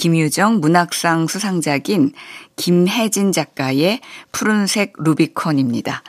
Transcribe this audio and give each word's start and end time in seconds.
김유정 0.00 0.60
문학상 0.60 1.26
수상작인 1.26 2.12
김혜진 2.56 3.32
작가의 3.32 4.00
푸른색 4.32 4.94
루비콘입니다. 4.96 6.02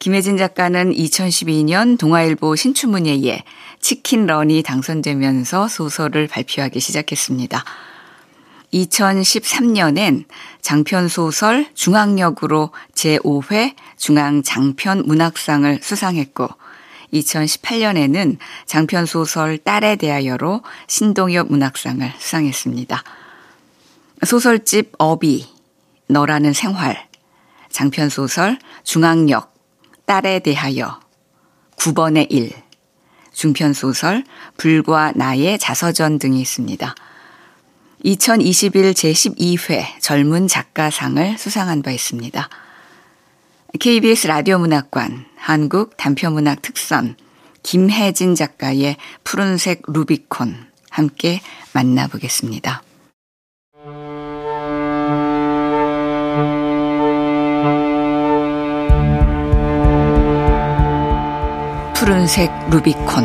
김혜진 0.00 0.36
작가는 0.36 0.92
2012년 0.92 1.98
동아일보 1.98 2.56
신춘문예에 2.56 3.44
치킨런이 3.78 4.64
당선되면서 4.64 5.68
소설을 5.68 6.26
발표하기 6.26 6.80
시작했습니다. 6.80 7.64
2013년엔 8.74 10.24
장편소설 10.60 11.66
중앙역으로 11.74 12.70
제5회 12.96 13.74
중앙장편 13.98 15.04
문학상을 15.06 15.78
수상했고 15.80 16.48
2018년에는 17.12 18.38
장편 18.66 19.06
소설 19.06 19.58
딸에 19.58 19.96
대하여로 19.96 20.62
신동엽 20.86 21.48
문학상을 21.50 22.12
수상했습니다. 22.18 23.02
소설집 24.24 24.92
어비, 24.98 25.46
너라는 26.08 26.52
생활, 26.52 27.08
장편 27.70 28.08
소설 28.08 28.58
중앙역, 28.84 29.52
딸에 30.06 30.40
대하여, 30.40 31.00
9번의 31.76 32.26
일, 32.30 32.52
중편 33.32 33.72
소설 33.72 34.24
불과 34.56 35.12
나의 35.14 35.58
자서전 35.58 36.18
등이 36.18 36.40
있습니다. 36.40 36.94
2021 38.04 38.92
제12회 38.92 40.00
젊은 40.00 40.48
작가상을 40.48 41.38
수상한 41.38 41.82
바 41.82 41.90
있습니다. 41.90 42.48
KBS 43.78 44.26
라디오 44.26 44.58
문학관 44.58 45.31
한국 45.44 45.96
단편문학 45.96 46.62
특선 46.62 47.16
김혜진 47.64 48.36
작가의 48.36 48.96
푸른색 49.24 49.82
루비콘 49.88 50.54
함께 50.88 51.40
만나보겠습니다. 51.72 52.84
푸른색 61.96 62.52
루비콘 62.70 63.24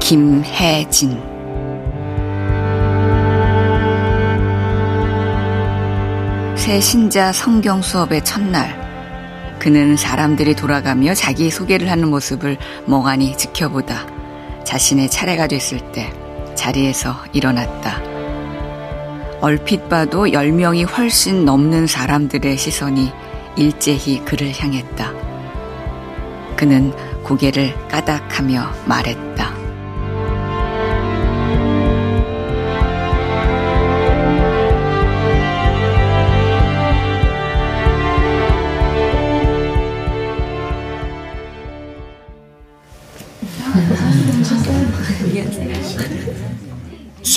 김혜진 0.00 1.27
새 6.68 6.80
신자 6.80 7.32
성경 7.32 7.80
수업의 7.80 8.26
첫날 8.26 9.56
그는 9.58 9.96
사람들이 9.96 10.54
돌아가며 10.54 11.14
자기 11.14 11.50
소개를 11.50 11.90
하는 11.90 12.10
모습을 12.10 12.58
멍하니 12.84 13.38
지켜보다 13.38 14.06
자신의 14.64 15.08
차례가 15.08 15.46
됐을 15.46 15.78
때 15.92 16.12
자리에서 16.54 17.24
일어났다. 17.32 18.02
얼핏 19.40 19.88
봐도 19.88 20.26
10명이 20.26 20.86
훨씬 20.86 21.46
넘는 21.46 21.86
사람들의 21.86 22.58
시선이 22.58 23.12
일제히 23.56 24.22
그를 24.26 24.52
향했다. 24.54 25.10
그는 26.54 26.92
고개를 27.22 27.88
까닥하며 27.88 28.74
말했다. 28.84 29.57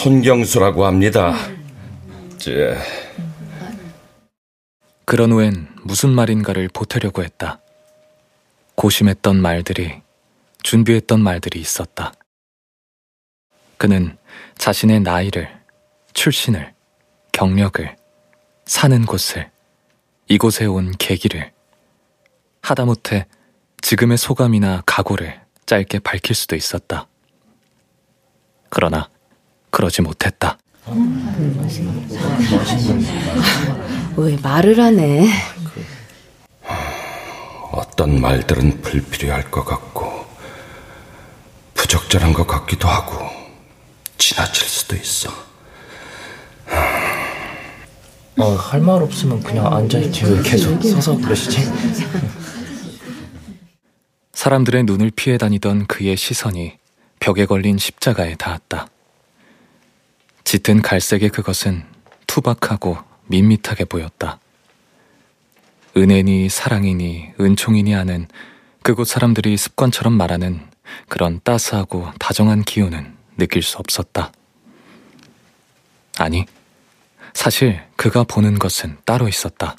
손경수라고 0.02 0.88
합니다. 0.88 1.36
제... 2.40 2.76
그런 5.06 5.32
후엔 5.32 5.68
무슨 5.84 6.10
말인가를 6.10 6.70
보태려고 6.70 7.24
했다. 7.24 7.60
고심했던 8.74 9.40
말들이, 9.40 10.02
준비했던 10.64 11.20
말들이 11.22 11.60
있었다. 11.60 12.14
그는 13.78 14.18
자신의 14.58 15.02
나이를, 15.02 15.48
출신을, 16.14 16.74
경력을, 17.32 17.96
사는 18.66 19.06
곳을, 19.06 19.52
이곳에 20.28 20.66
온 20.66 20.94
계기를, 20.98 21.52
하다못해 22.64 23.28
지금의 23.82 24.18
소감이나 24.18 24.82
각오를 24.88 25.40
짧게 25.68 26.00
밝힐 26.00 26.36
수도 26.36 26.56
있었다. 26.56 27.06
그러나 28.70 29.08
그러지 29.72 30.02
못했다. 30.02 30.58
왜 34.18 34.38
말을 34.42 34.80
하네? 34.80 35.28
어떤 37.72 38.20
말들은 38.20 38.82
불필요할 38.82 39.50
것 39.50 39.64
같고 39.64 40.26
부적절한 41.74 42.34
것 42.34 42.46
같기도 42.46 42.88
하고 42.88 43.18
지나칠 44.18 44.68
수도 44.68 44.96
있어. 44.96 45.30
어, 48.38 48.54
할 48.56 48.82
말 48.82 49.02
없으면 49.04 49.42
그냥 49.44 49.72
앉아있지 49.74 50.26
왜 50.26 50.42
계속 50.42 50.82
서서 50.84 51.16
그러시지? 51.18 51.60
사람들의 54.34 54.84
눈을 54.84 55.12
피해 55.16 55.38
다니던 55.38 55.86
그의 55.88 56.18
시선이 56.18 56.74
벽에 57.20 57.46
걸린 57.46 57.78
십자가에 57.78 58.36
닿았다. 58.36 58.88
짙은 60.44 60.82
갈색의 60.82 61.30
그것은 61.30 61.86
투박하고 62.28 62.98
밋밋하게 63.28 63.86
보였다. 63.86 64.40
은혜니 65.96 66.50
사랑이니 66.50 67.34
은총이니 67.40 67.94
하는 67.94 68.28
그곳 68.84 69.08
사람들이 69.08 69.58
습관처럼 69.58 70.14
말하는 70.14 70.62
그런 71.08 71.40
따스하고 71.44 72.12
다정한 72.20 72.64
기운은 72.64 73.16
느낄 73.38 73.62
수 73.62 73.78
없었다. 73.78 74.32
아니, 76.18 76.46
사실 77.34 77.82
그가 77.96 78.24
보는 78.24 78.60
것은 78.60 78.98
따로 79.06 79.28
있었다. 79.28 79.76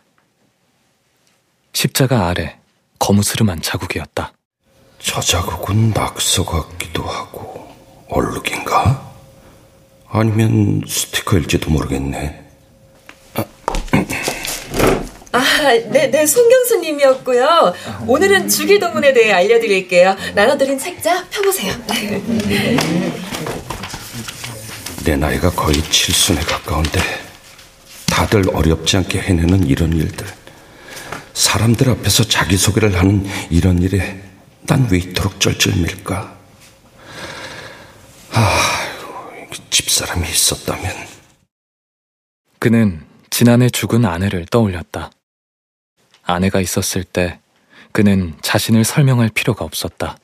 십자가 1.73 2.29
아래 2.29 2.59
거무스름한 2.99 3.63
자국이었다. 3.63 4.33
저 4.99 5.21
자국은 5.21 5.91
낙서 5.91 6.45
같기도 6.45 7.03
하고 7.03 7.69
얼룩인가? 8.09 9.12
아니면 10.15 10.83
스티커일지도 10.87 11.71
모르겠네. 11.71 12.41
아, 15.35 15.43
네, 15.91 16.11
네, 16.11 16.27
손경수님이었고요. 16.27 17.73
오늘은 18.07 18.49
주기도문에 18.51 19.15
대해 19.15 19.33
알려드릴게요. 19.33 20.15
나눠드린 20.35 20.79
책자 20.79 21.27
펴보세요. 21.31 21.73
내 25.05 25.17
나이가 25.17 25.51
거의 25.51 25.77
칠순에 25.83 26.41
가까운데 26.43 27.01
다들 28.07 28.45
어렵지 28.55 28.99
않게 28.99 29.19
해내는 29.21 29.67
이런 29.67 29.95
일들. 29.95 30.27
사람들 31.33 31.89
앞에서 31.89 32.25
자기소개를 32.25 32.99
하는 32.99 33.27
이런 33.49 33.81
일에 33.83 34.21
난 34.67 34.87
왜 34.91 34.99
이토록 34.99 35.41
쩔쩔밀까? 35.41 36.37
아, 38.33 38.59
집사람이 39.73 40.29
있었다면. 40.29 40.95
그는 42.59 43.07
지난해 43.31 43.71
죽은 43.71 44.05
아내를 44.05 44.45
떠올렸다. 44.51 45.11
아내가 46.23 46.61
있었을 46.61 47.05
때 47.05 47.41
그는 47.91 48.37
자신을 48.43 48.85
설명할 48.85 49.31
필요가 49.31 49.65
없었다. 49.65 50.19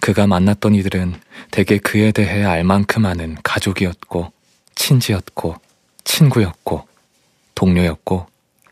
그가 0.00 0.26
만났던 0.26 0.74
이들은 0.74 1.20
대개 1.50 1.76
그에 1.76 2.10
대해 2.10 2.44
알 2.44 2.64
만큼 2.64 3.04
아는 3.04 3.36
가족이었고, 3.42 4.32
친지였고, 4.74 5.56
친구였고, 6.04 6.88
동료였고, 7.54 8.26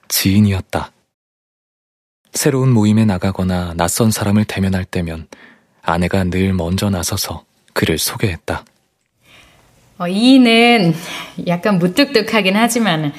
지인이었다. 0.09 0.93
새로운 2.33 2.73
모임에 2.73 3.05
나가거나 3.05 3.75
낯선 3.77 4.11
사람을 4.11 4.47
대면할 4.47 4.87
때면 4.87 5.29
아내가 5.83 6.25
늘 6.25 6.55
먼저 6.55 6.89
나서서 6.89 7.45
그를 7.75 7.99
소개했다. 7.99 8.65
어, 9.99 10.07
이는 10.09 10.95
약간 11.47 11.79
무뚝뚝하긴 11.79 12.55
하지만 12.55 13.13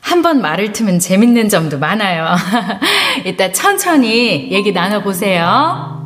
한번 0.00 0.42
말을 0.42 0.72
트면 0.72 0.98
재밌는 0.98 1.48
점도 1.48 1.78
많아요. 1.78 2.34
이따 3.24 3.52
천천히 3.52 4.50
얘기 4.50 4.72
나눠보세요. 4.72 6.02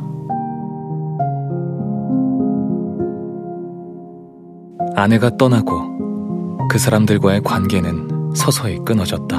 아내가 4.95 5.35
떠나고 5.37 6.67
그 6.69 6.77
사람들과의 6.77 7.41
관계는 7.41 8.33
서서히 8.35 8.77
끊어졌다. 8.85 9.37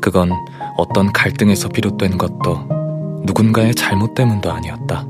그건 0.00 0.32
어떤 0.78 1.12
갈등에서 1.12 1.68
비롯된 1.68 2.16
것도 2.16 2.66
누군가의 3.24 3.74
잘못 3.74 4.14
때문도 4.14 4.50
아니었다. 4.50 5.06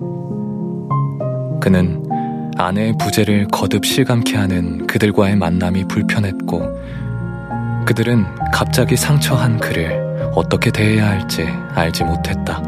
그는 1.61 2.10
아내의 2.57 2.95
부재를 2.99 3.49
거듭 3.49 3.87
실감케 3.87 4.37
하는 4.37 4.87
그들과의 4.87 5.37
만남이 5.37 5.85
불편했고, 5.89 6.79
그들은 7.87 8.25
갑자기 8.53 8.97
상처한 8.97 9.59
그를 9.59 10.11
어떻게 10.35 10.71
대해야 10.71 11.09
할지 11.09 11.49
알지 11.75 12.05
못했다. 12.05 12.63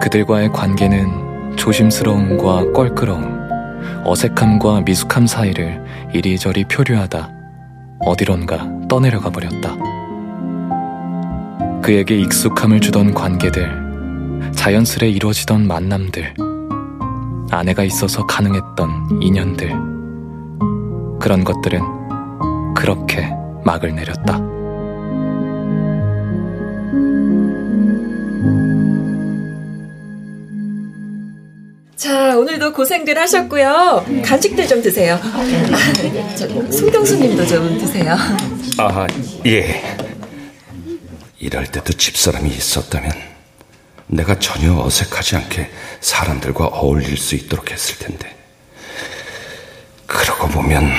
그들과의 0.00 0.50
관계는 0.52 1.56
조심스러움과 1.56 2.72
껄끄러움, 2.72 3.40
어색함과 4.04 4.82
미숙함 4.82 5.26
사이를 5.26 5.82
이리저리 6.14 6.64
표류하다 6.64 7.30
어디론가 8.00 8.88
떠내려가 8.88 9.30
버렸다. 9.30 9.76
그에게 11.82 12.18
익숙함을 12.18 12.80
주던 12.80 13.14
관계들, 13.14 14.52
자연스레 14.52 15.10
이루어지던 15.10 15.66
만남들, 15.66 16.34
아내가 17.50 17.82
있어서 17.84 18.24
가능했던 18.26 19.20
인연들, 19.22 19.68
그런 21.20 21.44
것들은 21.44 21.80
그렇게 22.74 23.28
막을 23.64 23.94
내렸다. 23.94 24.40
자, 31.96 32.38
오늘도 32.38 32.72
고생들 32.72 33.18
하셨고요. 33.18 34.06
간식들 34.24 34.66
좀 34.66 34.80
드세요. 34.80 35.18
아, 35.22 35.44
저, 36.34 36.48
송경수님도 36.48 37.46
좀 37.46 37.78
드세요. 37.78 38.16
아, 38.78 39.06
예. 39.44 39.82
이럴 41.38 41.66
때도 41.66 41.92
집사람이 41.92 42.48
있었다면 42.48 43.29
내가 44.12 44.38
전혀 44.38 44.76
어색하지 44.76 45.36
않게 45.36 45.70
사람들과 46.00 46.66
어울릴 46.66 47.16
수 47.16 47.36
있도록 47.36 47.70
했을 47.70 47.98
텐데. 47.98 48.36
그러고 50.06 50.48
보면 50.48 50.90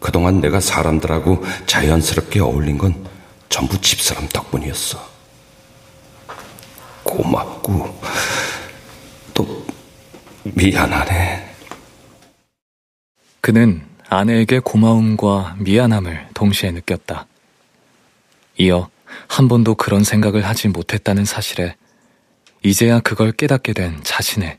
그동안 0.00 0.40
내가 0.40 0.58
사람들하고 0.60 1.44
자연스럽게 1.66 2.40
어울린 2.40 2.78
건 2.78 3.06
전부 3.50 3.78
집사람 3.80 4.26
덕분이었어. 4.28 5.06
고맙고 7.02 8.00
또 9.34 9.66
미안하네. 10.44 11.54
그는 13.42 13.82
아내에게 14.08 14.60
고마움과 14.60 15.56
미안함을 15.58 16.28
동시에 16.32 16.70
느꼈다. 16.70 17.26
이어 18.56 18.88
한 19.26 19.48
번도 19.48 19.74
그런 19.74 20.04
생각을 20.04 20.46
하지 20.46 20.68
못했다는 20.68 21.24
사실에 21.26 21.76
이제야 22.62 23.00
그걸 23.00 23.32
깨닫게 23.32 23.72
된 23.72 24.02
자신의 24.02 24.58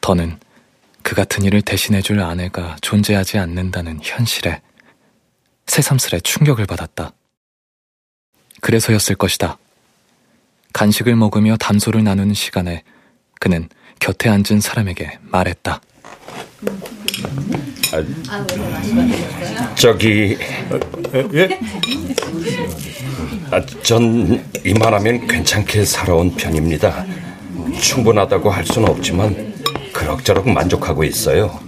더는 0.00 0.38
그 1.02 1.14
같은 1.14 1.44
일을 1.44 1.62
대신해줄 1.62 2.20
아내가 2.20 2.76
존재하지 2.80 3.38
않는다는 3.38 4.00
현실에 4.02 4.62
새삼스레 5.66 6.20
충격을 6.20 6.66
받았다. 6.66 7.12
그래서였을 8.60 9.16
것이다. 9.16 9.58
간식을 10.72 11.14
먹으며 11.16 11.56
담소를 11.56 12.02
나누는 12.04 12.34
시간에 12.34 12.82
그는 13.38 13.68
곁에 14.00 14.28
앉은 14.28 14.60
사람에게 14.60 15.18
말했다. 15.22 15.80
아, 17.92 18.44
저기 19.76 20.36
예? 21.34 21.60
아, 23.50 23.64
전 23.82 24.44
이만하면 24.64 25.26
괜찮게 25.26 25.84
살아온 25.84 26.34
편입니다. 26.34 27.04
충분하다고 27.80 28.50
할 28.50 28.66
수는 28.66 28.88
없지만 28.88 29.54
그럭저럭 29.92 30.48
만족하고 30.48 31.04
있어요. 31.04 31.60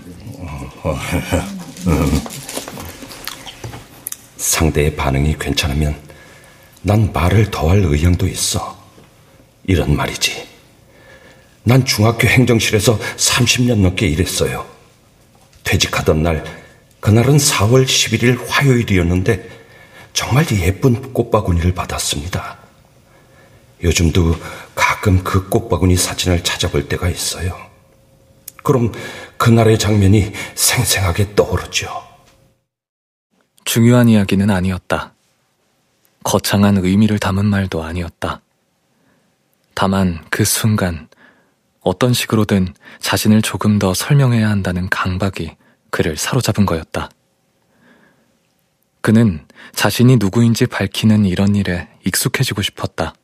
상대의 4.36 4.96
반응이 4.96 5.36
괜찮으면 5.38 5.94
난 6.82 7.10
말을 7.12 7.50
더할 7.50 7.78
의향도 7.84 8.26
있어. 8.28 8.76
이런 9.64 9.96
말이지. 9.96 10.46
난 11.64 11.84
중학교 11.84 12.28
행정실에서 12.28 12.98
30년 13.16 13.78
넘게 13.80 14.06
일했어요. 14.06 14.64
퇴직하던 15.66 16.22
날, 16.22 16.44
그날은 17.00 17.36
4월 17.36 17.84
11일 17.84 18.48
화요일이었는데 18.48 19.50
정말 20.12 20.46
예쁜 20.52 21.12
꽃바구니를 21.12 21.74
받았습니다. 21.74 22.56
요즘도 23.82 24.34
가끔 24.74 25.22
그 25.22 25.48
꽃바구니 25.48 25.96
사진을 25.96 26.42
찾아볼 26.42 26.88
때가 26.88 27.10
있어요. 27.10 27.54
그럼 28.62 28.92
그날의 29.36 29.78
장면이 29.78 30.32
생생하게 30.54 31.34
떠오르죠. 31.34 31.88
중요한 33.64 34.08
이야기는 34.08 34.48
아니었다. 34.48 35.12
거창한 36.22 36.78
의미를 36.78 37.18
담은 37.18 37.44
말도 37.44 37.82
아니었다. 37.82 38.40
다만 39.74 40.24
그 40.30 40.44
순간 40.44 41.08
어떤 41.86 42.12
식으로든 42.12 42.74
자신을 42.98 43.42
조금 43.42 43.78
더 43.78 43.94
설명해야 43.94 44.50
한다는 44.50 44.88
강박이 44.90 45.56
그를 45.90 46.16
사로잡은 46.16 46.66
거였다. 46.66 47.10
그는 49.00 49.46
자신이 49.72 50.16
누구인지 50.16 50.66
밝히는 50.66 51.24
이런 51.26 51.54
일에 51.54 51.86
익숙해지고 52.04 52.62
싶었다. 52.62 53.14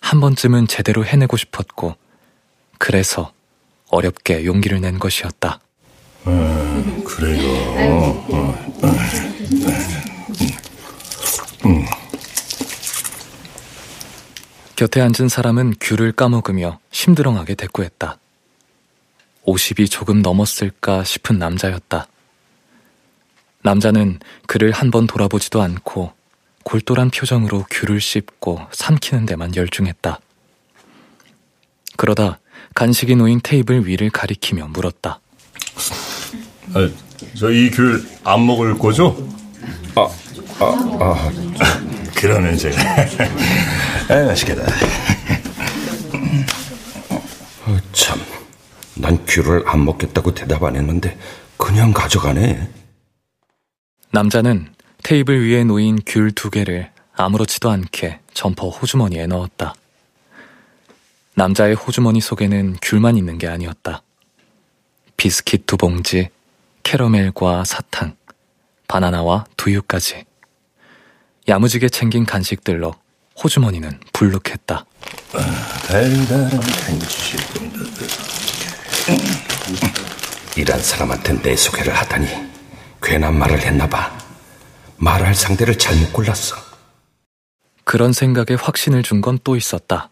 한 0.00 0.20
번쯤은 0.20 0.66
제대로 0.66 1.04
해내고 1.04 1.36
싶었고, 1.36 1.96
그래서 2.78 3.32
어렵게 3.90 4.46
용기를 4.46 4.80
낸 4.80 4.98
것이었다. 4.98 5.60
음, 6.28 7.04
그래요. 7.04 7.50
어, 7.50 8.26
어, 8.30 8.38
어. 8.82 8.94
음. 11.66 11.84
곁에 14.76 15.00
앉은 15.00 15.28
사람은 15.28 15.74
귤을 15.80 16.12
까먹으며 16.12 16.78
심드렁하게 16.90 17.54
대꾸했다. 17.54 18.18
50이 19.46 19.90
조금 19.90 20.22
넘었을까 20.22 21.04
싶은 21.04 21.38
남자였다. 21.38 22.06
남자는 23.62 24.20
그를 24.46 24.70
한 24.72 24.90
번 24.90 25.06
돌아보지도 25.06 25.62
않고 25.62 26.12
골똘한 26.64 27.10
표정으로 27.10 27.64
귤을 27.70 28.00
씹고 28.00 28.60
삼키는 28.72 29.24
데만 29.26 29.54
열중했다. 29.56 30.20
그러다 31.96 32.38
간식이 32.74 33.16
놓인 33.16 33.40
테이블 33.42 33.86
위를 33.86 34.10
가리키며 34.10 34.68
물었다. 34.68 35.20
아, 36.74 36.90
저이 37.38 37.70
귤 37.70 38.04
안 38.24 38.44
먹을 38.44 38.76
거죠? 38.76 39.16
아, 39.94 40.08
아, 40.58 40.64
아. 41.00 41.30
그러면 42.14 42.56
제가. 42.56 42.76
아, 44.08 44.24
맛있겠다. 44.26 44.62
어, 47.66 47.78
참, 47.92 48.18
난 48.94 49.24
귤을 49.26 49.64
안 49.66 49.84
먹겠다고 49.84 50.34
대답 50.34 50.62
안 50.64 50.76
했는데 50.76 51.18
그냥 51.56 51.92
가져가네. 51.92 52.70
남자는 54.12 54.72
테이블 55.02 55.46
위에 55.48 55.64
놓인 55.64 55.98
귤 56.06 56.32
두 56.34 56.50
개를 56.50 56.90
아무렇지도 57.16 57.70
않게 57.70 58.20
점퍼 58.32 58.68
호주머니에 58.68 59.26
넣었다. 59.26 59.74
남자의 61.34 61.74
호주머니 61.74 62.20
속에는 62.20 62.76
귤만 62.80 63.16
있는 63.16 63.36
게 63.38 63.46
아니었다. 63.46 64.02
비스킷 65.16 65.66
두 65.66 65.76
봉지, 65.76 66.28
캐러멜과 66.82 67.64
사탕, 67.64 68.16
바나나와 68.88 69.44
두유까지. 69.56 70.25
야무지게 71.48 71.88
챙긴 71.88 72.24
간식들로 72.26 72.94
호주머니는 73.42 74.00
불룩했다. 74.12 74.84
달달한 75.86 76.50
간식. 76.50 77.38
이란 80.56 80.80
사람한테 80.82 81.42
내 81.42 81.54
소개를 81.56 81.94
하다니 81.94 82.28
괜한 83.02 83.38
말을 83.38 83.60
했나 83.60 83.86
봐. 83.88 84.16
말할 84.96 85.34
상대를 85.34 85.76
잘못 85.78 86.12
골랐어. 86.12 86.56
그런 87.84 88.12
생각에 88.12 88.56
확신을 88.60 89.02
준 89.02 89.20
건 89.20 89.38
또 89.44 89.54
있었다. 89.54 90.10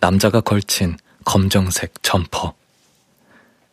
남자가 0.00 0.40
걸친 0.40 0.96
검정색 1.24 2.02
점퍼. 2.02 2.54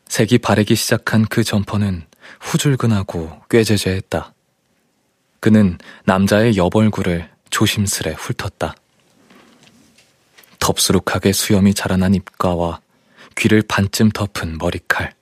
색이 0.10 0.40
바래기 0.40 0.76
시작한 0.76 1.26
그 1.26 1.44
점퍼는 1.44 2.06
후줄근하고 2.42 3.42
꾀죄죄했다. 3.50 4.34
그는 5.42 5.80
남자의 6.06 6.56
옆얼굴을 6.56 7.30
조심스레 7.50 8.14
훑었다. 8.14 8.76
덥수룩하게 10.60 11.34
수염이 11.34 11.74
자라난 11.74 12.14
입가와 12.14 12.80
귀를 13.36 13.64
반쯤 13.64 14.12
덮은 14.12 14.60
머리칼. 14.60 15.14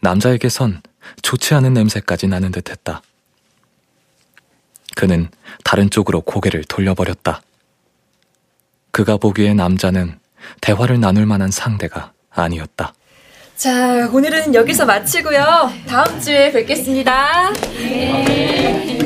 남자에게선 0.00 0.80
좋지 1.20 1.52
않은 1.54 1.74
냄새까지 1.74 2.28
나는 2.28 2.50
듯 2.50 2.70
했다. 2.70 3.02
그는 4.96 5.28
다른 5.64 5.90
쪽으로 5.90 6.22
고개를 6.22 6.64
돌려버렸다. 6.64 7.42
그가 8.90 9.18
보기에 9.18 9.52
남자는 9.52 10.18
대화를 10.62 10.98
나눌 10.98 11.26
만한 11.26 11.50
상대가 11.50 12.12
아니었다. 12.30 12.94
자, 13.56 14.08
오늘은 14.12 14.54
여기서 14.54 14.84
마치고요. 14.84 15.72
다음 15.86 16.20
주에 16.20 16.50
뵙겠습니다. 16.52 17.52
네. 17.78 18.98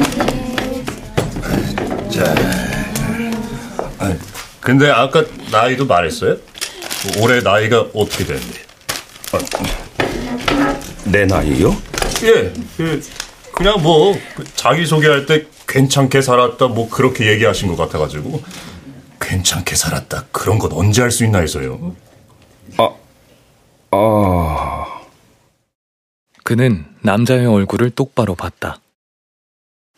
자, 2.10 2.34
아, 3.98 4.16
근데 4.60 4.90
아까 4.90 5.22
나이도 5.52 5.86
말했어요? 5.86 6.36
올해 7.20 7.40
나이가 7.40 7.82
어떻게 7.94 8.24
됐는데? 8.24 8.60
아, 9.32 9.38
내 11.04 11.26
나이요? 11.26 11.76
예, 12.24 12.52
그, 12.76 13.02
그냥 13.52 13.80
뭐그 13.82 14.44
자기 14.56 14.86
소개할 14.86 15.26
때 15.26 15.44
괜찮게 15.68 16.22
살았다 16.22 16.68
뭐 16.68 16.88
그렇게 16.88 17.26
얘기하신 17.30 17.68
것 17.68 17.76
같아가지고 17.76 18.42
괜찮게 19.20 19.76
살았다 19.76 20.24
그런 20.32 20.58
것 20.58 20.72
언제 20.72 21.02
할 21.02 21.10
수 21.10 21.24
있나 21.24 21.38
해서요. 21.40 21.94
아, 22.78 22.90
아. 23.90 25.02
그는 26.44 26.86
남자의 27.02 27.46
얼굴을 27.46 27.90
똑바로 27.90 28.34
봤다. 28.34 28.80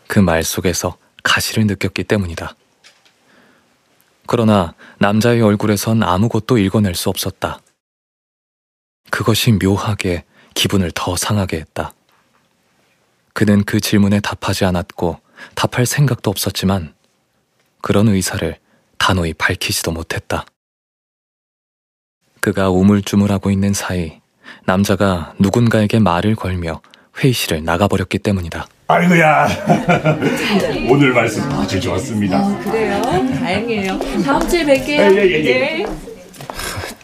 그 0.06 0.18
말 0.18 0.42
속에서 0.42 0.96
가시를 1.22 1.66
느꼈기 1.66 2.04
때문이다. 2.04 2.54
그러나 4.26 4.74
남자의 4.98 5.42
얼굴에선 5.42 6.02
아무것도 6.02 6.58
읽어낼 6.58 6.94
수 6.94 7.08
없었다. 7.08 7.60
그것이 9.10 9.52
묘하게 9.52 10.24
기분을 10.54 10.92
더 10.94 11.16
상하게 11.16 11.58
했다. 11.58 11.92
그는 13.32 13.64
그 13.64 13.80
질문에 13.80 14.20
답하지 14.20 14.64
않았고 14.64 15.20
답할 15.54 15.86
생각도 15.86 16.30
없었지만 16.30 16.94
그런 17.80 18.08
의사를 18.08 18.58
단호히 18.98 19.32
밝히지도 19.34 19.92
못했다. 19.92 20.44
그가 22.40 22.70
우물쭈물하고 22.70 23.50
있는 23.50 23.72
사이 23.72 24.20
남자가 24.66 25.34
누군가에게 25.38 25.98
말을 25.98 26.34
걸며 26.34 26.80
회의실을 27.18 27.64
나가버렸기 27.64 28.18
때문이다. 28.18 28.66
아이고야 28.88 29.46
오늘 30.90 31.12
말씀 31.12 31.42
아주 31.52 31.80
좋았습니다. 31.80 32.40
어, 32.44 32.58
그래요? 32.64 33.00
다행이에요. 33.02 33.98
다음 34.24 34.48
주에 34.48 34.64
뵐게요. 34.64 35.16
예, 35.16 35.16
예, 35.16 35.44
예. 35.44 35.58
네. 35.60 35.86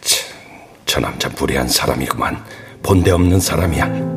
참, 0.00 0.37
저 0.85 1.00
남자 1.00 1.28
무례한 1.28 1.69
사람이구만. 1.69 2.43
본데 2.83 3.11
없는 3.12 3.38
사람이야. 3.40 4.16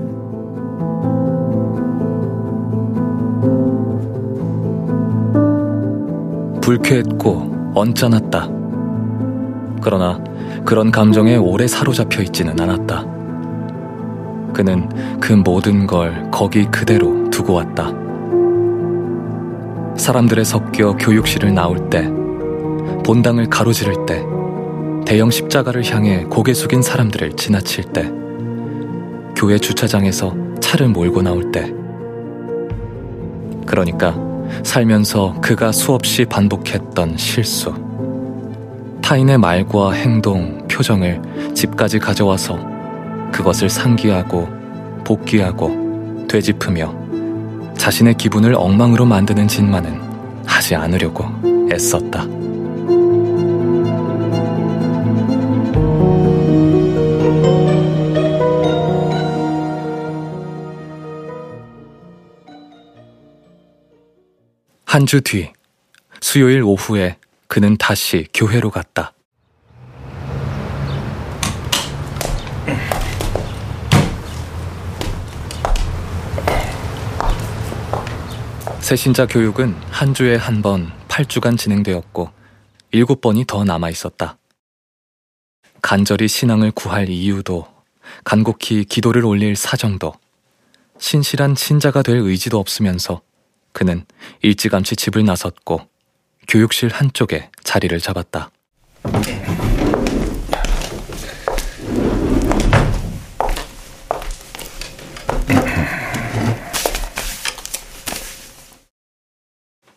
불쾌했고 6.61 7.71
언짢았다. 7.75 8.47
그러나 9.81 10.21
그런 10.65 10.91
감정에 10.91 11.35
오래 11.35 11.67
사로잡혀 11.67 12.21
있지는 12.23 12.59
않았다. 12.59 13.05
그는 14.53 14.89
그 15.19 15.33
모든 15.33 15.87
걸 15.87 16.29
거기 16.31 16.65
그대로 16.65 17.29
두고 17.29 17.53
왔다. 17.53 17.91
사람들에 19.95 20.43
섞여 20.43 20.95
교육실을 20.95 21.53
나올 21.53 21.89
때, 21.89 22.09
본당을 23.05 23.49
가로지를 23.49 24.05
때, 24.05 24.23
대형 25.05 25.29
십자가를 25.29 25.83
향해 25.85 26.23
고개 26.23 26.53
숙인 26.53 26.81
사람들을 26.81 27.33
지나칠 27.33 27.85
때, 27.85 28.11
교회 29.35 29.57
주차장에서 29.57 30.35
차를 30.59 30.87
몰고 30.89 31.21
나올 31.21 31.51
때, 31.51 31.73
그러니까 33.65 34.15
살면서 34.63 35.35
그가 35.41 35.71
수없이 35.71 36.25
반복했던 36.25 37.17
실수. 37.17 37.88
타인의 39.09 39.39
말과 39.39 39.91
행동, 39.93 40.67
표정을 40.67 41.19
집까지 41.55 41.97
가져와서 41.97 42.59
그것을 43.31 43.67
상기하고 43.67 44.47
복귀하고 45.03 46.27
되짚으며 46.29 47.73
자신의 47.75 48.13
기분을 48.13 48.53
엉망으로 48.53 49.07
만드는 49.07 49.47
짓만은 49.47 49.99
하지 50.45 50.75
않으려고 50.75 51.25
애썼다. 51.71 52.21
한 64.85 65.05
주 65.07 65.21
뒤, 65.21 65.51
수요일 66.21 66.61
오후에 66.61 67.18
그는 67.49 67.77
다시 67.77 68.27
교회로 68.31 68.69
갔다. 68.69 69.11
새신자 78.79 79.27
교육은 79.27 79.75
한 79.89 80.13
주에 80.13 80.35
한 80.35 80.61
번 80.61 80.91
8주간 81.07 81.57
진행되었고 81.57 82.29
7번이 82.93 83.45
더 83.47 83.63
남아 83.63 83.89
있었다. 83.89 84.37
간절히 85.81 86.27
신앙을 86.27 86.71
구할 86.71 87.09
이유도 87.09 87.67
간곡히 88.23 88.85
기도를 88.85 89.25
올릴 89.25 89.55
사정도 89.55 90.13
신실한 90.99 91.55
신자가 91.55 92.01
될 92.03 92.17
의지도 92.17 92.59
없으면서 92.59 93.21
그는 93.71 94.05
일찌감치 94.41 94.95
집을 94.95 95.23
나섰고 95.25 95.88
교육실 96.49 96.89
한쪽에 96.89 97.49
자리를 97.63 97.97
잡았다. 97.99 98.49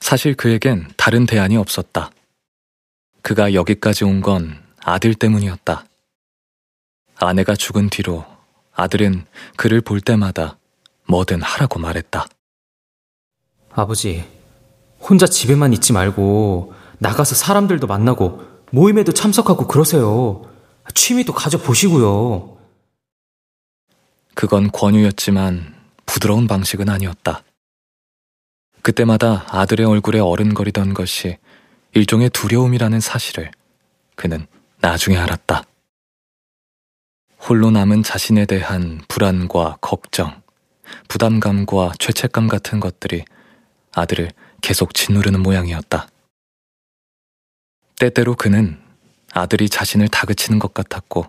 사실 0.01 0.35
그에겐 0.35 0.89
다른 0.97 1.27
대안이 1.27 1.57
없었다. 1.57 2.11
그가 3.23 3.55
여기까지 3.55 4.05
온 4.05 4.21
건 4.21 4.61
아들 4.85 5.15
때문이었다. 5.15 5.85
아내가 7.17 7.55
죽은 7.55 7.89
뒤로 7.89 8.27
아들은 8.75 9.27
그를 9.57 9.81
볼 9.81 10.01
때마다 10.01 10.59
뭐든 11.09 11.41
하라고 11.41 11.79
말했다. 11.79 12.27
아버지, 13.71 14.25
혼자 15.03 15.27
집에만 15.27 15.73
있지 15.73 15.93
말고 15.93 16.73
나가서 16.99 17.35
사람들도 17.35 17.87
만나고 17.87 18.43
모임에도 18.71 19.13
참석하고 19.13 19.67
그러세요. 19.67 20.43
취미도 20.95 21.33
가져보시고요. 21.33 22.57
그건 24.35 24.71
권유였지만 24.71 25.75
부드러운 26.07 26.47
방식은 26.47 26.89
아니었다. 26.89 27.43
그때마다 28.83 29.45
아들의 29.49 29.87
얼굴에 29.87 30.21
어른거리던 30.21 30.95
것이 30.95 31.39
일종의 31.95 32.31
두려움이라는 32.31 33.01
사실을 33.01 33.51
그는 34.17 34.47
나중에 34.81 35.17
알았다. 35.17 35.65
홀로 37.39 37.71
남은 37.71 38.03
자신에 38.03 38.47
대한 38.47 39.01
불안과 39.09 39.77
걱정, 39.81 40.43
부담감과 41.09 41.93
죄책감 41.99 42.49
같은 42.49 42.81
것들이 42.81 43.25
아들을 43.95 44.31
계속 44.63 44.95
짓누르는 44.95 45.43
모양이었다. 45.43 46.09
때때로 47.99 48.35
그는 48.35 48.81
아들이 49.33 49.69
자신을 49.69 50.09
다그치는 50.09 50.59
것 50.59 50.73
같았고 50.73 51.27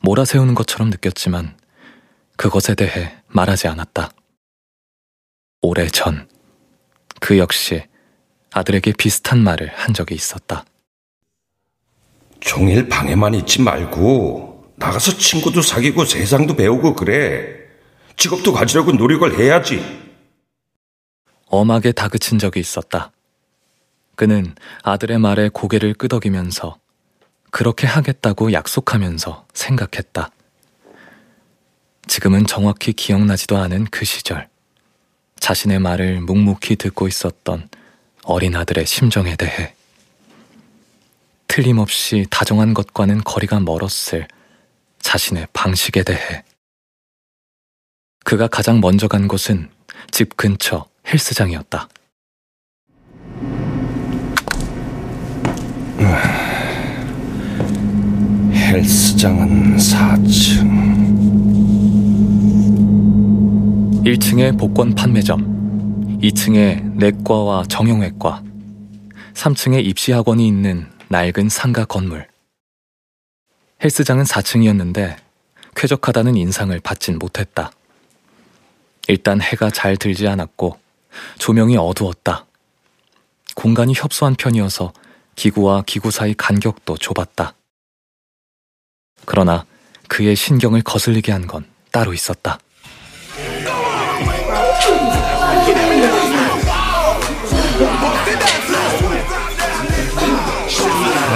몰아세우는 0.00 0.54
것처럼 0.54 0.90
느꼈지만 0.90 1.56
그것에 2.36 2.74
대해 2.74 3.16
말하지 3.26 3.66
않았다. 3.66 4.10
오래 5.60 5.88
전, 5.88 6.28
그 7.20 7.38
역시 7.38 7.82
아들에게 8.52 8.92
비슷한 8.92 9.42
말을 9.42 9.68
한 9.74 9.92
적이 9.92 10.14
있었다. 10.14 10.64
종일 12.40 12.88
방에만 12.88 13.34
있지 13.34 13.60
말고 13.60 14.72
나가서 14.76 15.18
친구도 15.18 15.62
사귀고 15.62 16.04
세상도 16.04 16.54
배우고 16.54 16.94
그래. 16.94 17.56
직업도 18.16 18.52
가지려고 18.52 18.92
노력을 18.92 19.38
해야지. 19.38 20.07
엄하게 21.48 21.92
다그친 21.92 22.38
적이 22.38 22.60
있었다. 22.60 23.10
그는 24.16 24.54
아들의 24.82 25.18
말에 25.18 25.48
고개를 25.48 25.94
끄덕이면서 25.94 26.78
그렇게 27.50 27.86
하겠다고 27.86 28.52
약속하면서 28.52 29.46
생각했다. 29.54 30.30
지금은 32.06 32.46
정확히 32.46 32.92
기억나지도 32.92 33.56
않은 33.58 33.86
그 33.90 34.04
시절. 34.04 34.48
자신의 35.40 35.78
말을 35.78 36.20
묵묵히 36.20 36.76
듣고 36.76 37.06
있었던 37.06 37.68
어린 38.24 38.56
아들의 38.56 38.86
심정에 38.86 39.36
대해. 39.36 39.74
틀림없이 41.46 42.26
다정한 42.30 42.74
것과는 42.74 43.22
거리가 43.24 43.60
멀었을 43.60 44.26
자신의 45.00 45.48
방식에 45.52 46.02
대해. 46.02 46.44
그가 48.24 48.46
가장 48.48 48.80
먼저 48.80 49.08
간 49.08 49.28
곳은 49.28 49.70
집 50.10 50.36
근처 50.36 50.86
헬스장이었다. 51.12 51.88
헬스장은 58.52 59.76
4층. 59.76 60.88
1층에 64.04 64.58
복권 64.58 64.94
판매점, 64.94 66.18
2층에 66.20 66.94
내과와 66.94 67.64
정형외과, 67.64 68.42
3층에 69.34 69.84
입시학원이 69.84 70.46
있는 70.46 70.86
낡은 71.08 71.48
상가 71.48 71.84
건물. 71.84 72.26
헬스장은 73.82 74.24
4층이었는데 74.24 75.16
쾌적하다는 75.74 76.36
인상을 76.36 76.78
받진 76.80 77.18
못했다. 77.18 77.70
일단 79.08 79.40
해가 79.40 79.70
잘 79.70 79.96
들지 79.96 80.28
않았고 80.28 80.78
조명이 81.38 81.76
어두웠다. 81.76 82.46
공간이 83.54 83.92
협소한 83.96 84.34
편이어서 84.34 84.92
기구와 85.36 85.82
기구 85.86 86.10
사이 86.10 86.34
간격도 86.34 86.96
좁았다. 86.98 87.54
그러나 89.26 89.64
그의 90.08 90.36
신경을 90.36 90.82
거슬리게 90.82 91.32
한 91.32 91.46
건 91.46 91.64
따로 91.90 92.12
있었다. 92.14 92.58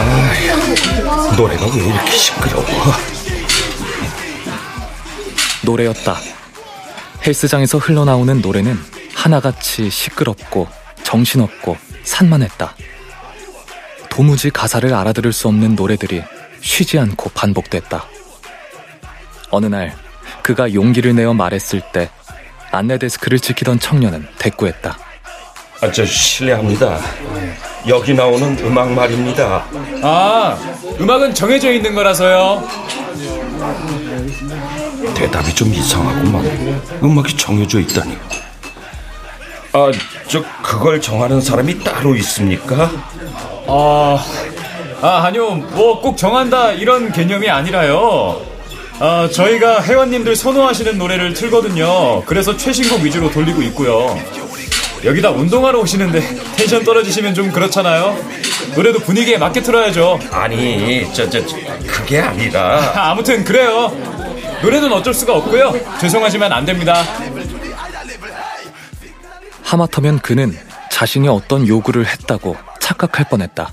아, 0.05 1.35
노래가 1.37 1.67
왜 1.67 1.87
이렇게 1.87 2.11
시끄러워? 2.13 2.65
노래였다. 5.65 6.17
헬스장에서 7.27 7.79
흘러나오는 7.79 8.41
노래는 8.41 8.77
하나같이 9.23 9.89
시끄럽고 9.89 10.67
정신없고 11.05 11.77
산만했다. 12.03 12.75
도무지 14.09 14.51
가사를 14.51 14.93
알아들을 14.93 15.33
수 15.33 15.47
없는 15.47 15.77
노래들이 15.77 16.25
쉬지 16.61 16.99
않고 16.99 17.31
반복됐다. 17.31 18.05
어느 19.51 19.67
날 19.67 19.95
그가 20.43 20.75
용기를 20.75 21.15
내어 21.15 21.35
말했을 21.35 21.83
때 21.93 22.11
안내 22.73 22.99
데스크를 22.99 23.39
지키던 23.39 23.79
청년은 23.79 24.27
대꾸했다. 24.39 24.99
아, 25.83 25.93
저 25.93 26.05
실례합니다. 26.05 26.99
여기 27.87 28.15
나오는 28.15 28.59
음악 28.59 28.91
말입니다. 28.91 29.65
아, 30.03 30.59
음악은 30.99 31.33
정해져 31.35 31.73
있는 31.73 31.95
거라서요. 31.95 32.69
대답이 35.15 35.55
좀 35.55 35.73
이상하구만. 35.73 36.45
음악이 37.05 37.37
정해져 37.37 37.79
있다니. 37.79 38.19
아, 39.73 39.91
저 40.29 40.43
그걸 40.63 41.01
정하는 41.01 41.41
사람이 41.41 41.83
따로 41.83 42.15
있습니까? 42.17 42.91
아, 43.67 44.25
아 45.01 45.09
아니요, 45.25 45.55
뭐 45.55 46.01
꼭 46.01 46.17
정한다 46.17 46.73
이런 46.73 47.11
개념이 47.13 47.49
아니라요. 47.49 48.41
아, 49.01 49.29
저희가 49.33 49.83
회원님들 49.83 50.37
선호하시는 50.37 50.99
노래를 50.99 51.33
틀거든요. 51.35 52.23
그래서 52.25 52.57
최신곡 52.57 53.01
위주로 53.01 53.31
돌리고 53.31 53.63
있고요. 53.63 54.17
여기다 55.05 55.31
운동하러 55.31 55.81
오시는데 55.81 56.21
텐션 56.57 56.85
떨어지시면 56.85 57.35
좀 57.35 57.51
그렇잖아요. 57.51 58.17
노래도 58.77 59.01
분위기에 59.01 59.39
맞게 59.39 59.63
틀어야죠. 59.63 60.21
아니, 60.31 61.05
저, 61.13 61.29
저, 61.29 61.45
저 61.45 61.57
그게 61.87 62.21
아니라. 62.21 62.93
아무튼 63.11 63.43
그래요. 63.43 63.91
노래는 64.63 64.93
어쩔 64.93 65.13
수가 65.13 65.35
없고요. 65.35 65.75
죄송하지만 66.01 66.53
안 66.53 66.65
됩니다. 66.65 67.03
하마터면 69.63 70.21
그는 70.21 70.57
자신이 70.91 71.29
어떤 71.29 71.67
요구를 71.67 72.07
했다고 72.07 72.57
착각할 72.81 73.29
뻔했다. 73.31 73.71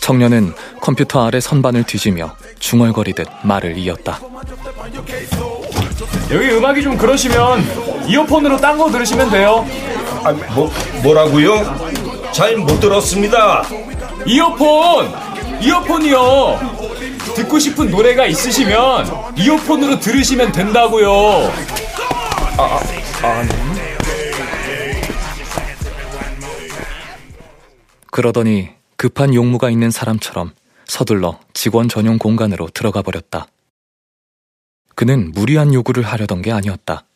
청년은 0.00 0.52
컴퓨터 0.80 1.24
아래 1.24 1.38
선반을 1.40 1.84
뒤지며 1.84 2.34
중얼거리듯 2.58 3.28
말을 3.44 3.78
이었다. 3.78 4.18
여기 6.30 6.50
음악이 6.50 6.82
좀 6.82 6.96
그러시면 6.96 7.64
이어폰으로 8.08 8.56
딴 8.56 8.78
거 8.78 8.90
들으시면 8.90 9.30
돼요. 9.30 9.64
아, 10.24 10.32
뭐, 10.54 10.72
뭐라고요? 11.02 11.92
잘 12.32 12.56
못 12.56 12.80
들었습니다. 12.80 13.62
이어폰! 14.26 15.12
이어폰이요! 15.60 16.80
듣고 17.34 17.58
싶은 17.58 17.90
노래가 17.90 18.26
있으시면 18.26 19.34
이어폰으로 19.36 20.00
들으시면 20.00 20.52
된다고요. 20.52 21.52
아, 22.58 22.80
아, 23.22 23.42
그러더니 28.12 28.68
급한 28.98 29.32
용무가 29.34 29.70
있는 29.70 29.90
사람처럼 29.90 30.52
서둘러 30.84 31.40
직원 31.54 31.88
전용 31.88 32.18
공간으로 32.18 32.68
들어가 32.68 33.00
버렸다. 33.00 33.46
그는 34.94 35.32
무리한 35.32 35.72
요구를 35.72 36.02
하려던 36.02 36.42
게 36.42 36.52
아니었다. 36.52 37.06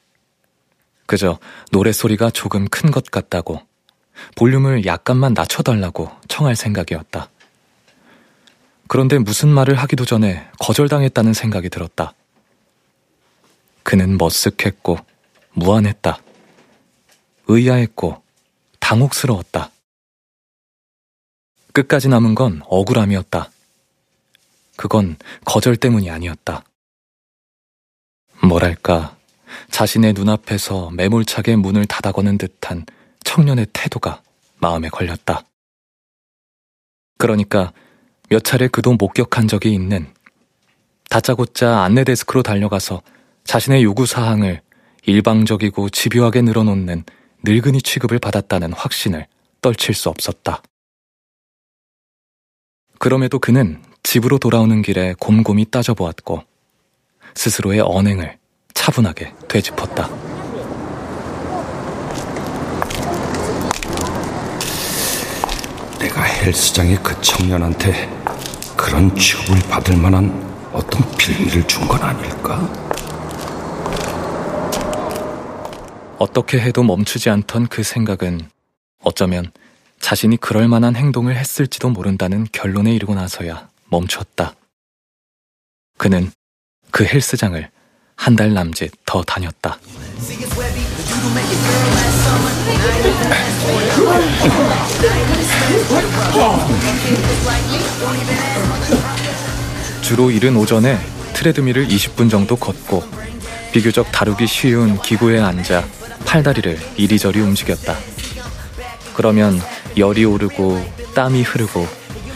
그저 1.04 1.38
노래소리가 1.70 2.30
조금 2.30 2.66
큰 2.68 2.90
것 2.90 3.10
같다고 3.10 3.60
볼륨을 4.36 4.86
약간만 4.86 5.34
낮춰달라고 5.34 6.10
청할 6.28 6.56
생각이었다. 6.56 7.28
그런데 8.88 9.18
무슨 9.18 9.50
말을 9.50 9.74
하기도 9.74 10.06
전에 10.06 10.48
거절당했다는 10.60 11.34
생각이 11.34 11.68
들었다. 11.68 12.14
그는 13.82 14.16
머쓱했고 14.16 15.04
무안했다. 15.52 16.18
의아했고 17.48 18.22
당혹스러웠다. 18.80 19.70
끝까지 21.76 22.08
남은 22.08 22.34
건 22.34 22.62
억울함이었다. 22.64 23.50
그건 24.76 25.16
거절 25.44 25.76
때문이 25.76 26.08
아니었다. 26.08 26.64
뭐랄까, 28.42 29.14
자신의 29.70 30.14
눈앞에서 30.14 30.90
매몰차게 30.92 31.56
문을 31.56 31.84
닫아거는 31.84 32.38
듯한 32.38 32.86
청년의 33.24 33.66
태도가 33.74 34.22
마음에 34.56 34.88
걸렸다. 34.88 35.42
그러니까 37.18 37.74
몇 38.30 38.42
차례 38.42 38.68
그도 38.68 38.94
목격한 38.94 39.46
적이 39.46 39.74
있는 39.74 40.10
다짜고짜 41.10 41.80
안내 41.80 42.04
데스크로 42.04 42.42
달려가서 42.42 43.02
자신의 43.44 43.84
요구 43.84 44.06
사항을 44.06 44.62
일방적이고 45.04 45.90
집요하게 45.90 46.40
늘어놓는 46.40 47.04
늙은이 47.44 47.82
취급을 47.82 48.18
받았다는 48.18 48.72
확신을 48.72 49.26
떨칠 49.60 49.94
수 49.94 50.08
없었다. 50.08 50.62
그럼에도 52.98 53.38
그는 53.38 53.82
집으로 54.02 54.38
돌아오는 54.38 54.82
길에 54.82 55.14
곰곰이 55.18 55.66
따져보았고 55.70 56.42
스스로의 57.34 57.80
언행을 57.80 58.38
차분하게 58.74 59.32
되짚었다. 59.48 60.08
내가 65.98 66.22
헬스장의 66.22 66.98
그 67.02 67.20
청년한테 67.20 68.08
그런 68.76 69.14
취급을 69.16 69.58
받을 69.68 69.96
만한 69.96 70.30
어떤 70.72 71.00
빌미를 71.16 71.66
준 71.66 71.86
건 71.88 72.00
아닐까? 72.02 72.60
어떻게 76.18 76.60
해도 76.60 76.82
멈추지 76.82 77.28
않던 77.30 77.66
그 77.68 77.82
생각은 77.82 78.40
어쩌면 79.02 79.50
자신이 80.00 80.36
그럴 80.36 80.68
만한 80.68 80.94
행동을 80.96 81.36
했을지도 81.36 81.90
모른다는 81.90 82.46
결론에 82.52 82.94
이르고 82.94 83.14
나서야 83.14 83.68
멈췄다. 83.88 84.54
그는 85.98 86.30
그 86.90 87.04
헬스장을 87.04 87.70
한 88.16 88.34
달 88.36 88.54
남짓 88.54 88.92
더 89.04 89.22
다녔다. 89.22 89.78
주로 100.02 100.30
이른 100.30 100.56
오전에 100.56 100.98
트레드밀을 101.34 101.88
20분 101.88 102.30
정도 102.30 102.56
걷고 102.56 103.02
비교적 103.72 104.10
다루기 104.12 104.46
쉬운 104.46 105.00
기구에 105.02 105.40
앉아 105.40 105.84
팔다리를 106.24 106.78
이리저리 106.96 107.40
움직였다. 107.40 107.96
그러면 109.14 109.60
열이 109.96 110.24
오르고 110.24 110.78
땀이 111.14 111.42
흐르고 111.42 111.86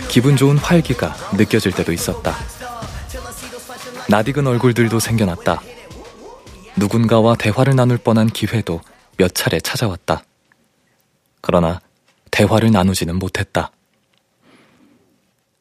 기분 0.08 0.36
좋은 0.36 0.56
활기가 0.56 1.14
느껴질 1.36 1.72
때도 1.72 1.92
있었다. 1.92 2.34
낯익은 4.08 4.46
얼굴들도 4.46 4.98
생겨났다. 4.98 5.60
누군가와 6.76 7.36
대화를 7.36 7.76
나눌 7.76 7.98
뻔한 7.98 8.28
기회도 8.28 8.80
몇 9.18 9.34
차례 9.34 9.60
찾아왔다. 9.60 10.24
그러나 11.42 11.80
대화를 12.30 12.70
나누지는 12.72 13.16
못했다. 13.16 13.70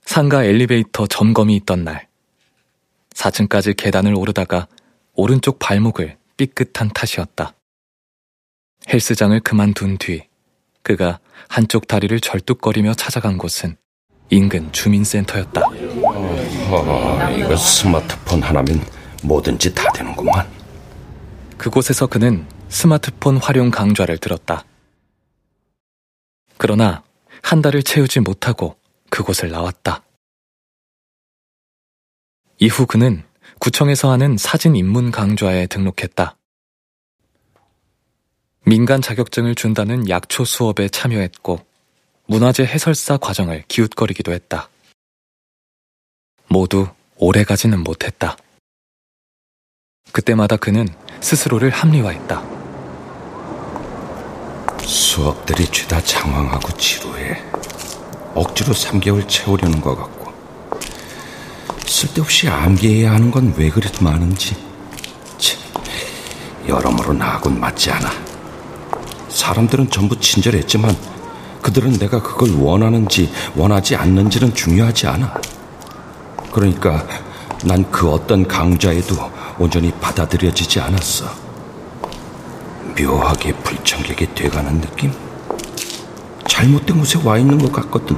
상가 0.06 0.44
엘리베이터 0.44 1.06
점검이 1.06 1.56
있던 1.58 1.84
날, 1.84 2.08
4층까지 3.14 3.76
계단을 3.78 4.16
오르다가 4.16 4.68
오른쪽 5.14 5.60
발목을 5.60 6.18
삐끗한 6.38 6.90
탓이었다. 6.90 7.54
헬스장을 8.92 9.38
그만둔 9.42 9.98
뒤 9.98 10.29
그가 10.89 11.19
한쪽 11.47 11.88
다리를 11.88 12.19
절뚝거리며 12.19 12.95
찾아간 12.95 13.38
곳은 13.38 13.78
인근 14.32 14.71
주민센터였다. 14.71 15.62
어, 15.62 17.30
이거 17.38 17.56
스마트폰 17.56 18.41
하나면 18.41 18.84
뭐든지 19.23 19.75
다 19.75 19.91
되는구만. 19.91 20.49
그곳에서 21.60 22.08
그는 22.08 22.47
스마트폰 22.69 23.38
활용 23.38 23.69
강좌를 23.69 24.17
들었다. 24.17 24.65
그러나 26.58 27.04
한 27.43 27.62
달을 27.62 27.84
채우지 27.84 28.21
못하고 28.21 28.75
그곳을 29.12 29.52
나왔다. 29.52 30.02
이후 32.58 32.88
그는 32.88 33.23
구청에서 33.60 34.10
하는 34.10 34.38
사진 34.38 34.75
입문 34.75 35.12
강좌에 35.12 35.67
등록했다. 35.67 36.36
민간 38.70 39.02
자격증을 39.02 39.56
준다는 39.56 40.08
약초 40.10 40.46
수업에 40.46 40.90
참여했고 40.90 41.60
문화재 42.28 42.62
해설사 42.62 43.18
과정을 43.18 43.64
기웃거리기도 43.68 44.32
했다. 44.32 44.70
모두 46.50 46.88
오래 47.16 47.44
가지는 47.44 47.84
못했다. 47.84 48.38
그때마다 50.12 50.56
그는 50.56 50.88
스스로를 51.20 51.72
합리화했다. 51.72 52.44
수업들이 54.86 55.66
죄다 55.66 56.00
장황하고 56.04 56.72
지루해. 56.78 57.42
억지로 58.36 58.72
3개월 58.72 59.28
채우려는 59.28 59.82
것 59.82 59.96
같고. 59.96 60.32
쓸데없이 61.88 62.48
암기해야 62.48 63.14
하는 63.14 63.32
건 63.32 63.52
왜 63.58 63.72
그리 63.72 63.90
많은지. 64.00 64.56
참, 65.40 65.60
여러모로 66.68 67.14
나하고는 67.14 67.60
맞지 67.60 67.90
않아. 67.90 68.29
사람들은 69.30 69.89
전부 69.89 70.20
친절했지만 70.20 70.96
그들은 71.62 71.94
내가 71.94 72.22
그걸 72.22 72.52
원하는지 72.56 73.30
원하지 73.56 73.96
않는지는 73.96 74.54
중요하지 74.54 75.08
않아. 75.08 75.34
그러니까 76.52 77.06
난 77.65 77.84
그 77.92 78.10
어떤 78.10 78.48
강좌에도 78.48 79.15
온전히 79.58 79.92
받아들여지지 80.00 80.80
않았어. 80.80 81.26
묘하게 82.98 83.54
불청객이 83.54 84.34
돼가는 84.34 84.80
느낌? 84.80 85.12
잘못된 86.48 86.98
곳에 86.98 87.20
와 87.24 87.38
있는 87.38 87.58
것 87.58 87.72
같거든. 87.72 88.18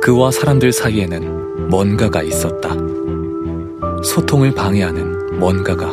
그와 0.00 0.30
사람들 0.30 0.72
사이에는 0.72 1.68
뭔가가 1.68 2.22
있었다. 2.22 2.91
소통을 4.02 4.52
방해하는 4.52 5.38
뭔가가, 5.38 5.92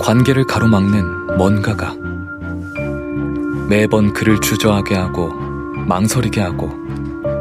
관계를 0.00 0.44
가로막는 0.44 1.36
뭔가가, 1.36 1.94
매번 3.68 4.12
그를 4.12 4.40
주저하게 4.40 4.94
하고, 4.94 5.32
망설이게 5.86 6.40
하고, 6.40 6.70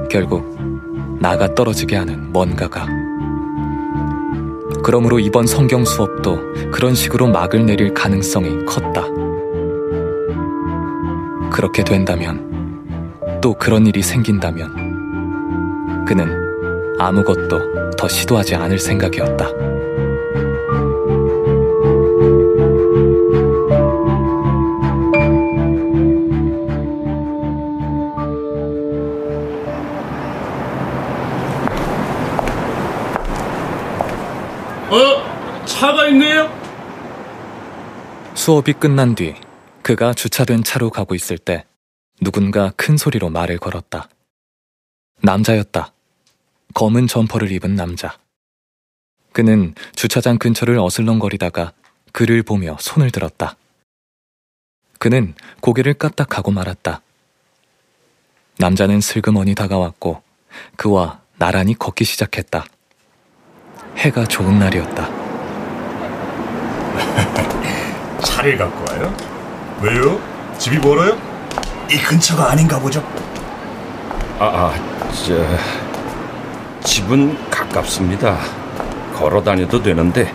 결국 0.09 0.57
나가 1.19 1.53
떨어지게 1.53 1.95
하는 1.95 2.31
뭔가가. 2.31 2.87
그러므로 4.83 5.19
이번 5.19 5.45
성경 5.45 5.85
수업도 5.85 6.39
그런 6.71 6.95
식으로 6.95 7.27
막을 7.27 7.65
내릴 7.65 7.93
가능성이 7.93 8.65
컸다. 8.65 9.03
그렇게 11.51 11.83
된다면, 11.83 12.79
또 13.41 13.53
그런 13.53 13.85
일이 13.85 14.01
생긴다면, 14.01 16.05
그는 16.05 16.27
아무것도 16.97 17.80
더 18.01 18.07
시도하지 18.07 18.55
않을 18.55 18.79
생각이었다. 18.79 19.45
어? 34.89 35.65
차가 35.67 36.07
있네요? 36.07 36.49
수업이 38.33 38.73
끝난 38.73 39.13
뒤 39.13 39.35
그가 39.83 40.15
주차된 40.15 40.63
차로 40.63 40.89
가고 40.89 41.13
있을 41.13 41.37
때 41.37 41.65
누군가 42.19 42.71
큰 42.75 42.97
소리로 42.97 43.29
말을 43.29 43.59
걸었다. 43.59 44.09
남자였다. 45.21 45.93
검은 46.73 47.07
점퍼를 47.07 47.51
입은 47.51 47.75
남자. 47.75 48.17
그는 49.33 49.73
주차장 49.95 50.37
근처를 50.37 50.77
어슬렁거리다가 50.79 51.73
그를 52.11 52.43
보며 52.43 52.77
손을 52.79 53.11
들었다. 53.11 53.55
그는 54.99 55.33
고개를 55.61 55.93
까딱하고 55.95 56.51
말았다. 56.51 57.01
남자는 58.57 59.01
슬그머니 59.01 59.55
다가왔고 59.55 60.21
그와 60.75 61.21
나란히 61.37 61.73
걷기 61.73 62.03
시작했다. 62.03 62.65
해가 63.97 64.25
좋은 64.25 64.59
날이었다. 64.59 65.09
차를 68.23 68.57
갖고 68.57 68.93
와요? 68.93 69.15
왜요? 69.81 70.21
집이 70.59 70.77
멀어요? 70.77 71.17
이 71.91 71.97
근처가 71.97 72.51
아닌가 72.51 72.79
보죠. 72.79 73.01
아, 74.39 74.45
아, 74.45 75.11
저, 75.11 75.35
집은 76.91 77.37
가깝습니다. 77.49 78.37
걸어 79.15 79.41
다녀도 79.41 79.81
되는데 79.81 80.29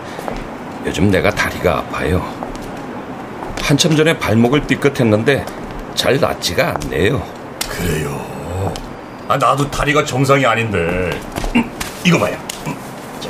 요즘 0.87 1.11
내가 1.11 1.29
다리가 1.29 1.77
아파요. 1.77 2.25
한참 3.61 3.95
전에 3.95 4.17
발목을 4.17 4.61
삐끗했는데 4.61 5.45
잘 5.93 6.19
낫지가 6.19 6.73
않네요. 6.81 7.21
그래요. 7.69 8.73
아, 9.27 9.37
나도 9.37 9.69
다리가 9.69 10.03
정상이 10.03 10.47
아닌데. 10.47 11.11
음, 11.55 11.71
이거 12.03 12.17
봐요. 12.17 12.35
음, 12.65 12.75
자, 13.19 13.29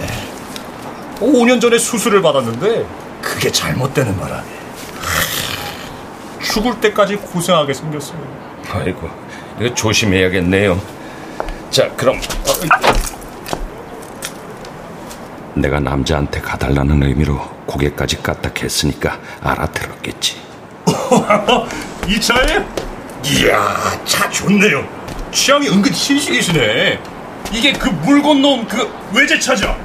5년 1.19 1.59
전에 1.59 1.77
수술을 1.77 2.21
받았는데 2.21 2.85
그게 3.21 3.51
잘못되는 3.51 4.17
바람에 4.17 4.47
하, 5.01 6.43
죽을 6.45 6.79
때까지 6.79 7.17
고생하게 7.17 7.73
생겼어요. 7.73 8.19
아이고, 8.71 9.09
이거 9.59 9.73
조심해야겠네요. 9.73 10.79
자, 11.69 11.89
그럼 11.97 12.21
내가 15.61 15.79
남자한테 15.79 16.41
가달라는 16.41 17.03
의미로 17.03 17.39
고개까지 17.65 18.21
까딱했으니까 18.23 19.19
알아들었겠지. 19.41 20.37
이 22.07 22.19
차에? 22.21 22.65
이야, 23.25 23.75
차 24.05 24.29
좋네요. 24.29 24.87
취향이 25.31 25.67
은근 25.69 25.91
신식이시네. 25.91 26.99
이게 27.51 27.73
그 27.73 27.89
물 27.89 28.21
건너온 28.21 28.67
그 28.67 28.89
외제차죠? 29.13 29.75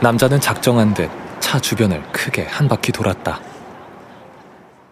남자는 0.00 0.40
작정한 0.40 0.94
듯 0.94 1.10
차 1.52 1.58
주변을 1.60 2.02
크게 2.12 2.44
한 2.44 2.66
바퀴 2.66 2.92
돌았다. 2.92 3.42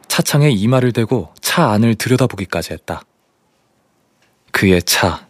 차창에 0.08 0.50
이마를 0.50 0.92
대고 0.92 1.32
차 1.40 1.70
안을 1.70 1.94
들여다보기까지 1.94 2.74
했다. 2.74 3.00
그의 4.52 4.82
차, 4.82 5.26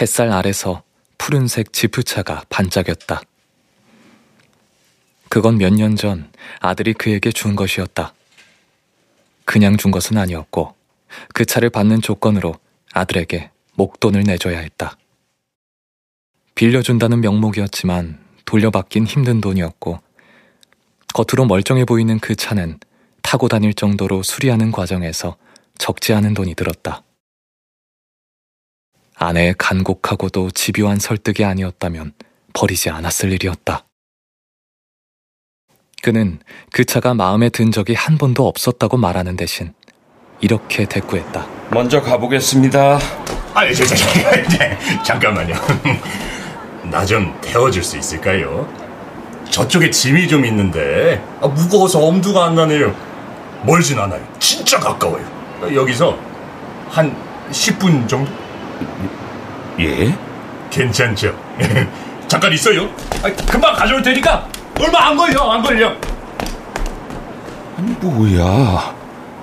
햇살 0.00 0.30
아래서 0.32 0.82
푸른색 1.28 1.74
지프차가 1.74 2.44
반짝였다. 2.48 3.20
그건 5.28 5.58
몇 5.58 5.74
년 5.74 5.94
전 5.94 6.32
아들이 6.60 6.94
그에게 6.94 7.30
준 7.30 7.54
것이었다. 7.54 8.14
그냥 9.44 9.76
준 9.76 9.90
것은 9.90 10.16
아니었고 10.16 10.74
그 11.34 11.44
차를 11.44 11.68
받는 11.68 12.00
조건으로 12.00 12.54
아들에게 12.94 13.50
목돈을 13.74 14.22
내줘야 14.22 14.60
했다. 14.60 14.96
빌려준다는 16.54 17.20
명목이었지만 17.20 18.18
돌려받긴 18.46 19.06
힘든 19.06 19.42
돈이었고 19.42 20.00
겉으로 21.12 21.44
멀쩡해 21.44 21.84
보이는 21.84 22.18
그 22.20 22.36
차는 22.36 22.80
타고 23.20 23.48
다닐 23.48 23.74
정도로 23.74 24.22
수리하는 24.22 24.72
과정에서 24.72 25.36
적지 25.76 26.14
않은 26.14 26.32
돈이 26.32 26.54
들었다. 26.54 27.02
아내의 29.18 29.54
간곡하고도 29.58 30.50
집요한 30.52 30.98
설득이 30.98 31.44
아니었다면 31.44 32.12
버리지 32.52 32.90
않았을 32.90 33.32
일이었다. 33.32 33.84
그는 36.02 36.38
그 36.72 36.84
차가 36.84 37.14
마음에 37.14 37.48
든 37.48 37.72
적이 37.72 37.94
한 37.94 38.18
번도 38.18 38.46
없었다고 38.46 38.96
말하는 38.96 39.36
대신 39.36 39.74
이렇게 40.40 40.84
대꾸했다. 40.84 41.46
먼저 41.70 42.00
가보겠습니다. 42.00 42.98
아니, 43.54 43.74
저, 43.74 43.84
저, 43.84 43.96
저, 43.96 45.02
잠깐만요. 45.02 45.54
나 46.90 47.04
좀 47.04 47.36
태워줄 47.42 47.82
수 47.82 47.98
있을까요? 47.98 48.66
저쪽에 49.50 49.90
짐이 49.90 50.28
좀 50.28 50.44
있는데 50.46 51.22
아, 51.40 51.48
무거워서 51.48 51.98
엄두가 52.00 52.46
안 52.46 52.54
나네요. 52.54 52.94
멀진 53.64 53.98
않아요. 53.98 54.24
진짜 54.38 54.78
가까워요. 54.78 55.26
여기서 55.74 56.16
한 56.88 57.14
10분 57.50 58.08
정도? 58.08 58.30
예? 59.80 60.14
괜찮죠? 60.70 61.34
잠깐 62.28 62.52
있어요. 62.52 62.88
아, 63.22 63.30
금방 63.50 63.74
가져올 63.74 64.02
테니까 64.02 64.46
얼마 64.80 65.08
안 65.08 65.16
걸려, 65.16 65.50
안 65.50 65.62
걸려. 65.62 65.92
아니, 67.76 67.90
뭐야. 68.00 68.94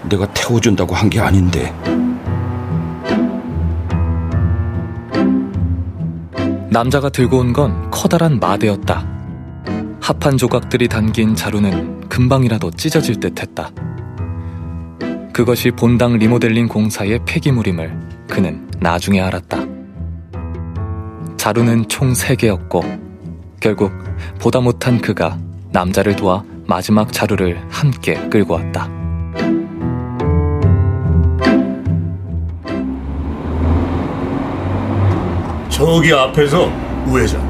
내가 0.04 0.26
태워준다고 0.34 0.94
한 0.96 1.10
게 1.10 1.20
아닌데. 1.20 1.74
남자가 6.70 7.10
들고 7.10 7.40
온 7.40 7.54
건 7.54 7.90
커다란 7.90 8.40
마대였다. 8.40 9.08
합한 10.02 10.38
조각들이 10.38 10.88
담긴 10.88 11.34
자루는 11.36 12.08
금방이라도 12.10 12.72
찢어질 12.72 13.20
듯 13.20 13.42
했다. 13.42 13.70
그것이 15.34 15.72
본당 15.72 16.18
리모델링 16.18 16.68
공사의 16.68 17.20
폐기물임을 17.26 17.98
그는 18.28 18.68
나중에 18.80 19.22
알았다. 19.22 19.58
자루는 21.38 21.88
총 21.88 22.14
3개였고, 22.14 22.84
결국 23.60 23.92
보다 24.40 24.60
못한 24.60 25.00
그가 25.00 25.38
남자를 25.72 26.16
도와 26.16 26.44
마지막 26.66 27.12
자루를 27.12 27.62
함께 27.70 28.16
끌고 28.30 28.56
왔다. 28.56 28.90
저기 35.70 36.14
앞에서 36.14 36.72
우회전. 37.06 37.42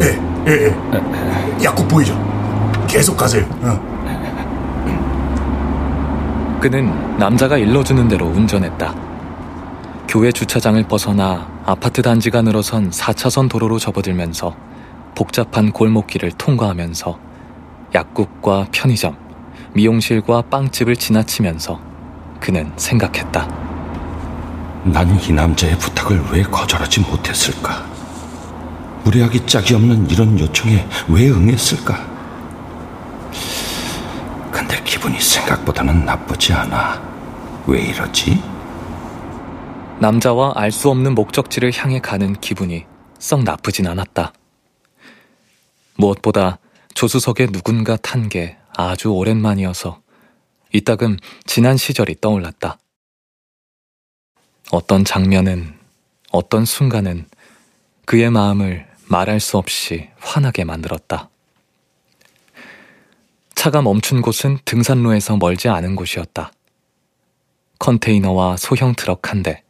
예, 0.00 0.50
예, 0.50 0.66
예. 0.66 0.74
약국 1.62 1.86
보이죠? 1.86 2.14
계속 2.88 3.16
가세요. 3.16 3.44
어. 3.62 3.96
그는 6.60 7.18
남자가 7.18 7.58
일러주는 7.58 8.08
대로 8.08 8.26
운전했다. 8.26 8.94
교회 10.08 10.32
주차장을 10.32 10.82
벗어나 10.84 11.48
아파트 11.64 12.00
단지가 12.02 12.42
늘어선 12.42 12.90
4차선 12.90 13.48
도로로 13.50 13.78
접어들면서 13.78 14.56
복잡한 15.14 15.72
골목길을 15.72 16.32
통과하면서 16.32 17.18
약국과 17.94 18.66
편의점, 18.72 19.16
미용실과 19.74 20.42
빵집을 20.42 20.96
지나치면서 20.96 21.80
그는 22.40 22.72
생각했다. 22.76 23.48
난 24.84 25.18
이 25.18 25.32
남자의 25.32 25.76
부탁을 25.78 26.22
왜 26.30 26.42
거절하지 26.42 27.00
못했을까? 27.00 27.84
무례하기 29.04 29.46
짝이 29.46 29.74
없는 29.74 30.08
이런 30.10 30.38
요청에 30.38 30.86
왜 31.08 31.28
응했을까? 31.28 32.06
근데 34.52 34.80
기분이 34.84 35.20
생각보다는 35.20 36.04
나쁘지 36.04 36.52
않아. 36.52 37.00
왜 37.66 37.80
이러지? 37.82 38.40
남자와 40.00 40.52
알 40.56 40.70
수 40.70 40.90
없는 40.90 41.14
목적지를 41.14 41.72
향해 41.74 42.00
가는 42.00 42.34
기분이 42.34 42.84
썩 43.18 43.42
나쁘진 43.44 43.86
않았다. 43.86 44.32
무엇보다 45.96 46.58
조수석에 46.94 47.46
누군가 47.46 47.96
탄 47.96 48.28
게 48.28 48.58
아주 48.76 49.08
오랜만이어서 49.08 50.00
이따금 50.72 51.16
지난 51.46 51.78
시절이 51.78 52.16
떠올랐다. 52.20 52.78
어떤 54.70 55.04
장면은, 55.04 55.78
어떤 56.30 56.64
순간은 56.66 57.26
그의 58.04 58.30
마음을 58.30 58.86
말할 59.08 59.40
수 59.40 59.56
없이 59.56 60.10
환하게 60.18 60.64
만들었다. 60.64 61.30
차가 63.54 63.80
멈춘 63.80 64.20
곳은 64.20 64.58
등산로에서 64.66 65.38
멀지 65.38 65.68
않은 65.68 65.96
곳이었다. 65.96 66.52
컨테이너와 67.78 68.56
소형 68.58 68.94
트럭 68.94 69.30
한 69.30 69.42
대, 69.42 69.62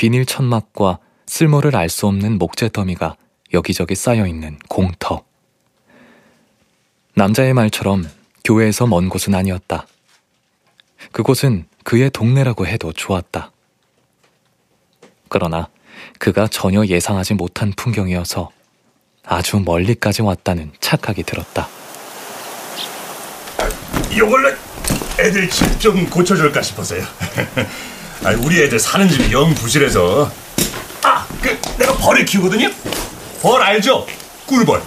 비닐 0.00 0.24
천막과 0.24 0.98
쓸모를 1.26 1.76
알 1.76 1.90
수 1.90 2.06
없는 2.06 2.38
목재 2.38 2.70
더미가 2.70 3.16
여기저기 3.52 3.94
쌓여 3.94 4.26
있는 4.26 4.58
공터. 4.66 5.24
남자의 7.12 7.52
말처럼 7.52 8.08
교회에서 8.42 8.86
먼 8.86 9.10
곳은 9.10 9.34
아니었다. 9.34 9.86
그곳은 11.12 11.66
그의 11.84 12.08
동네라고 12.08 12.66
해도 12.66 12.94
좋았다. 12.94 13.52
그러나 15.28 15.68
그가 16.18 16.48
전혀 16.48 16.82
예상하지 16.86 17.34
못한 17.34 17.70
풍경이어서 17.76 18.50
아주 19.26 19.60
멀리까지 19.60 20.22
왔다는 20.22 20.72
착각이 20.80 21.24
들었다. 21.24 21.68
이걸로 24.10 24.48
애들 25.18 25.50
집 25.50 25.78
좀 25.78 26.08
고쳐줄까 26.08 26.62
싶어서요. 26.62 27.02
아니, 28.24 28.36
우리 28.44 28.62
애들 28.62 28.78
사는 28.78 29.08
집이 29.08 29.32
영 29.32 29.54
부실해서. 29.54 30.30
아, 31.02 31.26
그 31.40 31.58
내가 31.78 31.94
벌을 31.94 32.24
키우거든요. 32.24 32.70
벌 33.40 33.62
알죠? 33.62 34.06
꿀벌. 34.46 34.82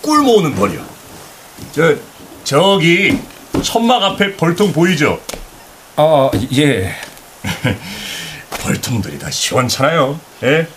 꿀 0.00 0.20
모으는 0.20 0.54
벌이요. 0.54 0.84
저 1.72 1.94
저기 2.44 3.18
천막 3.62 4.02
앞에 4.02 4.36
벌통 4.36 4.72
보이죠? 4.72 5.20
아, 5.96 6.30
예. 6.56 6.94
벌통들이 8.62 9.18
다 9.18 9.28
시원찮아요. 9.30 10.18
예? 10.44 10.68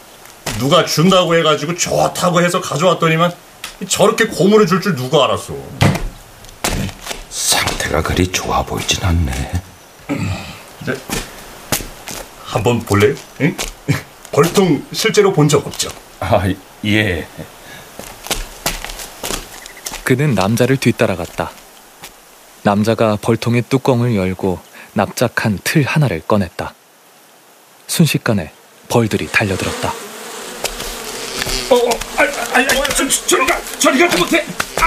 누가 0.57 0.83
준다고 0.85 1.35
해가지고 1.35 1.75
좋다고 1.77 2.41
해서 2.41 2.59
가져왔더니만 2.61 3.31
저렇게 3.87 4.25
고무를 4.25 4.65
줄 4.65 4.81
줄 4.81 4.95
누가 4.95 5.25
알았어. 5.25 5.53
상태가 7.29 8.01
그리 8.01 8.27
좋아 8.27 8.63
보이진 8.63 9.03
않네. 9.03 9.51
한번 12.51 12.79
볼래요? 12.81 13.15
응? 13.41 13.55
벌통 14.31 14.83
실제로 14.91 15.31
본 15.31 15.47
적 15.47 15.65
없죠? 15.65 15.89
아, 16.19 16.41
예. 16.85 17.27
그는 20.03 20.35
남자를 20.35 20.75
뒤따라갔다. 20.77 21.51
남자가 22.63 23.17
벌통의 23.21 23.63
뚜껑을 23.69 24.15
열고 24.15 24.59
납작한 24.93 25.59
틀 25.63 25.83
하나를 25.83 26.21
꺼냈다. 26.27 26.73
순식간에 27.87 28.51
벌들이 28.89 29.27
달려들었다. 29.31 29.89
어, 31.69 31.75
어, 31.75 31.89
아, 32.17 32.23
아, 32.23 32.59
아, 32.59 32.67
저, 32.95 33.07
저리 33.27 33.45
가, 33.47 33.57
저리 33.79 33.99
가지 33.99 34.17
못해. 34.17 34.45
아, 34.77 34.85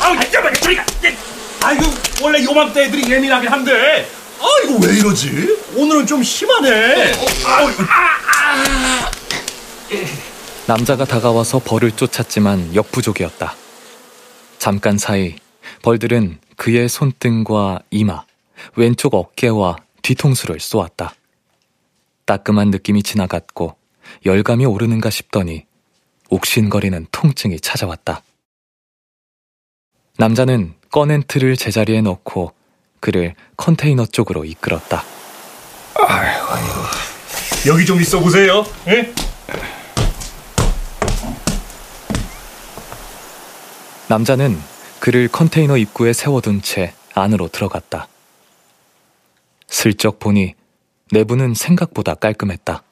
아, 0.00 0.06
아, 0.12 0.20
잠깐만, 0.20 0.54
저리 0.54 0.76
가. 0.76 0.84
예. 1.04 1.16
아이고, 1.60 1.82
원래 2.22 2.42
요맘때 2.44 2.84
애들이 2.84 3.10
예민하긴 3.10 3.48
한데. 3.50 4.08
아, 4.42 4.46
이거 4.64 4.86
왜 4.86 4.98
이러지? 4.98 5.28
오늘은 5.76 6.06
좀 6.06 6.22
심하네. 6.22 7.12
아, 7.46 7.66
아, 8.36 9.10
남자가 10.66 11.04
다가와서 11.04 11.60
벌을 11.60 11.92
쫓았지만 11.92 12.74
역부족이었다. 12.74 13.54
잠깐 14.58 14.98
사이 14.98 15.36
벌들은 15.82 16.38
그의 16.56 16.88
손등과 16.88 17.82
이마, 17.90 18.24
왼쪽 18.76 19.14
어깨와 19.14 19.76
뒤통수를 20.02 20.58
쏘았다. 20.60 21.14
따끔한 22.24 22.70
느낌이 22.70 23.02
지나갔고 23.02 23.76
열감이 24.24 24.64
오르는가 24.66 25.10
싶더니 25.10 25.66
옥신거리는 26.30 27.06
통증이 27.12 27.60
찾아왔다. 27.60 28.22
남자는 30.18 30.74
꺼낸 30.90 31.22
틀을 31.26 31.56
제자리에 31.56 32.00
넣고 32.02 32.52
그를 33.02 33.34
컨테이너 33.56 34.06
쪽으로 34.06 34.44
이끌었다. 34.44 35.02
여기 37.66 37.84
좀 37.84 38.00
있어 38.00 38.20
보세요. 38.20 38.64
예? 38.86 39.12
남자는 44.08 44.56
그를 45.00 45.26
컨테이너 45.26 45.76
입구에 45.78 46.12
세워둔 46.12 46.62
채 46.62 46.94
안으로 47.14 47.48
들어갔다. 47.48 48.06
슬쩍 49.66 50.20
보니 50.20 50.54
내부는 51.10 51.54
생각보다 51.54 52.14
깔끔했다. 52.14 52.84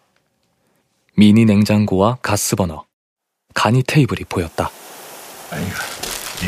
미니 1.16 1.44
냉장고와 1.44 2.18
가스버너, 2.20 2.84
간이 3.54 3.84
테이블이 3.84 4.24
보였다. 4.28 4.70
아이고, 5.52 5.70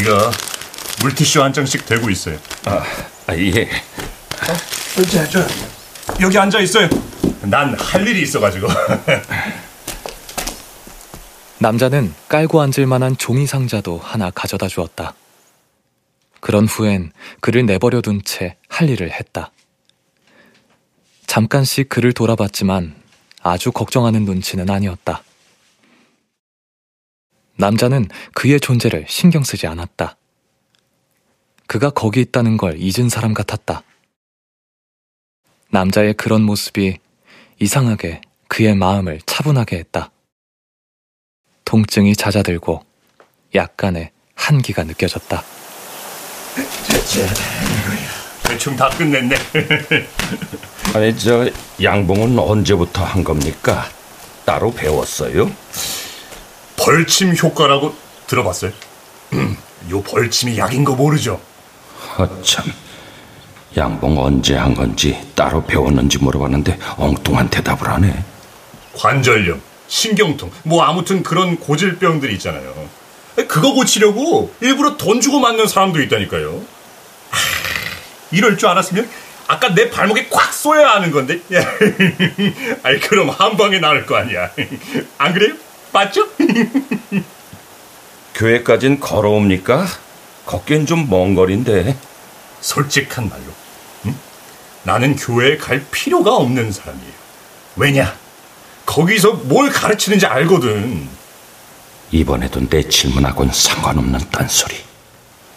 이거 0.01 0.31
물티슈 1.01 1.40
한 1.42 1.53
장씩 1.53 1.87
되고 1.87 2.11
있어요. 2.11 2.38
아, 2.64 2.83
아 3.26 3.37
예. 3.37 3.62
어, 3.62 5.02
저, 5.11 5.28
저, 5.28 5.40
여기 6.20 6.38
앉아 6.38 6.61
있어요. 6.61 6.88
난 7.42 7.74
할 7.74 8.06
일이 8.06 8.22
있어가지고. 8.22 8.68
남자는 11.58 12.12
깔고 12.28 12.61
앉을 12.61 12.87
만한 12.87 13.16
종이 13.16 13.46
상자도 13.46 13.98
하나 13.98 14.30
가져다 14.30 14.66
주었다. 14.68 15.14
그런 16.40 16.66
후엔 16.66 17.12
그를 17.40 17.64
내버려 17.66 18.00
둔 18.00 18.20
채 18.24 18.56
할 18.68 18.88
일을 18.90 19.12
했다. 19.12 19.52
잠깐씩 21.26 21.88
그를 21.88 22.12
돌아봤지만 22.12 22.96
아주 23.42 23.70
걱정하는 23.70 24.24
눈치는 24.24 24.68
아니었다. 24.68 25.22
남자는 27.56 28.08
그의 28.35 28.58
존재를 28.61 29.06
신경 29.08 29.44
쓰지 29.44 29.68
않았다. 29.68 30.16
그가 31.72 31.88
거기 31.88 32.20
있다는 32.20 32.58
걸 32.58 32.76
잊은 32.76 33.08
사람 33.08 33.32
같았다. 33.32 33.82
남자의 35.70 36.12
그런 36.12 36.42
모습이 36.42 36.98
이상하게 37.61 38.20
그의 38.46 38.74
마음을 38.74 39.20
차분하게 39.24 39.78
했다. 39.78 40.11
통증이 41.64 42.14
잦아들고 42.14 42.85
약간의 43.54 44.11
한기가 44.35 44.85
느껴졌다. 44.85 45.42
대충 48.42 48.76
다 48.76 48.90
끝냈네. 48.90 49.35
아니 50.94 51.18
저 51.18 51.48
양봉은 51.82 52.38
언제부터 52.38 53.02
한 53.02 53.24
겁니까? 53.24 53.88
따로 54.44 54.74
배웠어요? 54.74 55.50
벌침 56.76 57.35
효과라고 57.35 57.94
들어봤어요? 58.26 58.72
요 59.90 60.02
벌침이 60.02 60.58
약인 60.58 60.85
거 60.85 60.94
모르죠? 60.94 61.40
허참 62.18 62.64
양봉 63.76 64.22
언제 64.22 64.54
한 64.54 64.74
건지 64.74 65.18
따로 65.34 65.64
배웠는지 65.64 66.18
물어봤는데 66.18 66.78
엉뚱한 66.96 67.48
대답을 67.48 67.88
하네. 67.88 68.24
관절염, 68.94 69.60
신경통, 69.88 70.50
뭐 70.64 70.82
아무튼 70.84 71.22
그런 71.22 71.56
고질병들이 71.58 72.34
있잖아요. 72.34 72.74
그거 73.48 73.72
고치려고 73.72 74.52
일부러 74.60 74.96
돈 74.98 75.20
주고 75.20 75.40
맞는 75.40 75.66
사람도 75.66 76.02
있다니까요. 76.02 76.50
하, 77.30 77.38
이럴 78.30 78.58
줄 78.58 78.68
알았으면 78.68 79.08
아까 79.46 79.74
내 79.74 79.88
발목에 79.90 80.28
꽉 80.30 80.52
쏘여야 80.52 80.90
하는 80.90 81.10
건데. 81.10 81.40
아니 82.82 83.00
그럼 83.00 83.30
한 83.30 83.56
방에 83.56 83.78
나을 83.78 84.04
거 84.04 84.16
아니야. 84.16 84.50
안 85.16 85.32
그래요? 85.32 85.54
맞죠? 85.92 86.28
교회까진 88.34 89.00
걸어옵니까? 89.00 89.86
걷긴 90.46 90.87
좀 90.87 91.09
먼 91.09 91.35
거리인데. 91.35 91.96
솔직한 92.61 93.28
말로, 93.28 93.42
응? 94.07 94.14
나는 94.85 95.16
교회에 95.16 95.57
갈 95.57 95.85
필요가 95.90 96.37
없는 96.37 96.70
사람이에요. 96.70 97.12
왜냐? 97.76 98.14
거기서 98.87 99.33
뭘 99.33 99.70
가르치는지 99.70 100.26
알거든. 100.26 101.09
이번에도 102.12 102.68
내 102.68 102.83
질문하고는 102.88 103.52
상관없는 103.52 104.20
딴소리. 104.31 104.76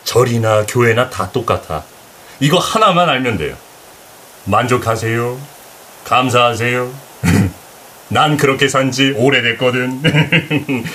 절이나 0.04 0.66
교회나 0.68 1.10
다 1.10 1.32
똑같아. 1.32 1.84
이거 2.40 2.58
하나만 2.58 3.10
알면 3.10 3.38
돼요. 3.38 3.56
만족하세요. 4.46 5.38
감사하세요. 6.06 6.94
난 8.10 8.38
그렇게 8.38 8.68
산지 8.68 9.14
오래됐거든. 9.18 10.02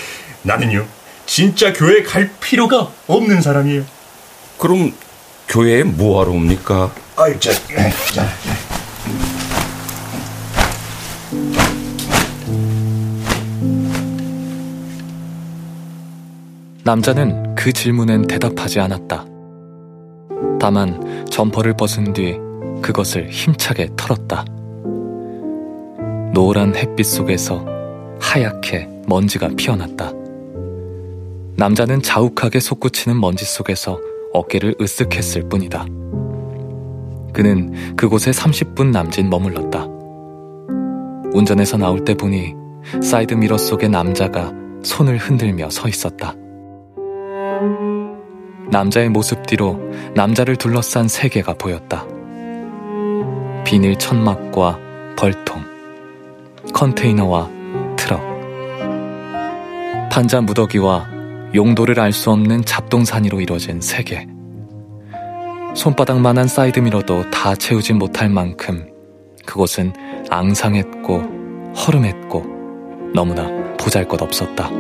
나는요, 0.42 0.86
진짜 1.30 1.72
교회 1.72 2.02
갈 2.02 2.28
필요가 2.40 2.90
없는 3.06 3.40
사람이에요. 3.40 3.84
그럼 4.58 4.92
교회에 5.46 5.84
뭐하러 5.84 6.32
옵니까? 6.32 6.92
아이, 7.14 7.38
자, 7.38 7.52
자. 8.12 8.28
남자는 16.82 17.54
그 17.54 17.72
질문엔 17.72 18.26
대답하지 18.26 18.80
않았다. 18.80 19.24
다만 20.60 21.24
점퍼를 21.30 21.74
벗은 21.76 22.12
뒤 22.12 22.34
그것을 22.82 23.30
힘차게 23.30 23.90
털었다. 23.96 24.44
노란 26.34 26.74
햇빛 26.74 27.04
속에서 27.04 27.64
하얗게 28.20 28.88
먼지가 29.06 29.50
피어났다. 29.56 30.19
남자는 31.60 32.00
자욱하게 32.00 32.58
솟구치는 32.58 33.20
먼지 33.20 33.44
속에서 33.44 34.00
어깨를 34.32 34.76
으쓱했을 34.76 35.50
뿐이다. 35.50 35.84
그는 37.34 37.94
그곳에 37.96 38.30
30분 38.30 38.86
남짓 38.92 39.26
머물렀다. 39.26 39.86
운전에서 41.34 41.76
나올 41.76 42.02
때 42.06 42.14
보니 42.14 42.54
사이드 43.02 43.34
미러 43.34 43.58
속에 43.58 43.88
남자가 43.88 44.54
손을 44.82 45.18
흔들며 45.18 45.68
서 45.68 45.86
있었다. 45.86 46.34
남자의 48.70 49.10
모습 49.10 49.44
뒤로 49.44 49.78
남자를 50.14 50.56
둘러싼 50.56 51.08
세계가 51.08 51.58
보였다. 51.58 52.06
비닐 53.66 53.98
천막과 53.98 54.78
벌통, 55.14 55.62
컨테이너와 56.72 57.50
트럭, 57.96 58.22
판자 60.10 60.40
무더기와 60.40 61.19
용도를 61.54 61.98
알 61.98 62.12
수 62.12 62.30
없는 62.30 62.64
잡동사니로 62.64 63.40
이루어진 63.40 63.80
세계. 63.80 64.26
손바닥만한 65.74 66.46
사이드미러도 66.48 67.30
다 67.30 67.54
채우진 67.54 67.98
못할 67.98 68.28
만큼 68.28 68.88
그곳은 69.46 69.92
앙상했고 70.30 71.74
허름했고 71.76 72.44
너무나 73.14 73.48
보잘 73.78 74.06
것 74.06 74.20
없었다. 74.22 74.70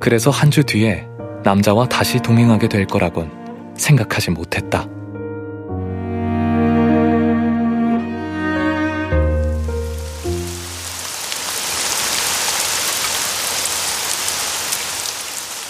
그래서 0.00 0.30
한 0.30 0.50
주 0.50 0.62
뒤에 0.64 1.06
남자와 1.44 1.88
다시 1.88 2.20
동행하게 2.20 2.68
될 2.68 2.86
거라곤 2.86 3.30
생각하지 3.76 4.30
못했다. 4.30 4.86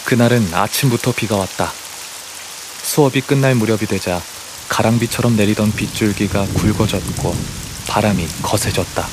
그날은 0.05 0.53
아침부터 0.53 1.13
비가 1.13 1.37
왔다. 1.37 1.73
수업이 2.83 3.23
끝날 3.23 3.55
무렵이 3.55 3.87
되자 3.87 4.21
가랑비처럼 4.69 5.37
내리던 5.37 5.73
빗줄기가 5.73 6.47
굵어졌고 6.55 7.35
바람이 7.89 8.29
거세졌다. 8.43 9.07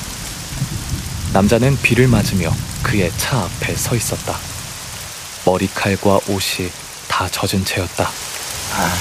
남자는 1.32 1.78
비를 1.80 2.08
맞으며 2.08 2.54
그의 2.82 3.10
차 3.16 3.38
앞에 3.38 3.74
서 3.74 3.96
있었다. 3.96 4.36
머리칼과 5.46 6.20
옷이 6.28 6.70
다 7.08 7.28
젖은 7.28 7.64
채였다. 7.64 8.10
아, 8.74 8.94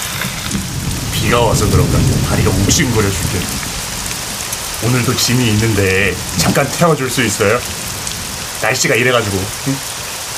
비가 1.14 1.42
와서 1.42 1.70
그런가 1.70 1.98
다리가 2.30 2.50
욱신거려 2.50 3.10
죽겠네. 3.10 3.46
오늘도 4.86 5.16
짐이 5.16 5.48
있는데 5.52 6.16
잠깐 6.38 6.70
태워줄 6.72 7.10
수 7.10 7.24
있어요? 7.24 7.60
날씨가 8.62 8.96
이래가지고 8.96 9.38
응? 9.68 9.78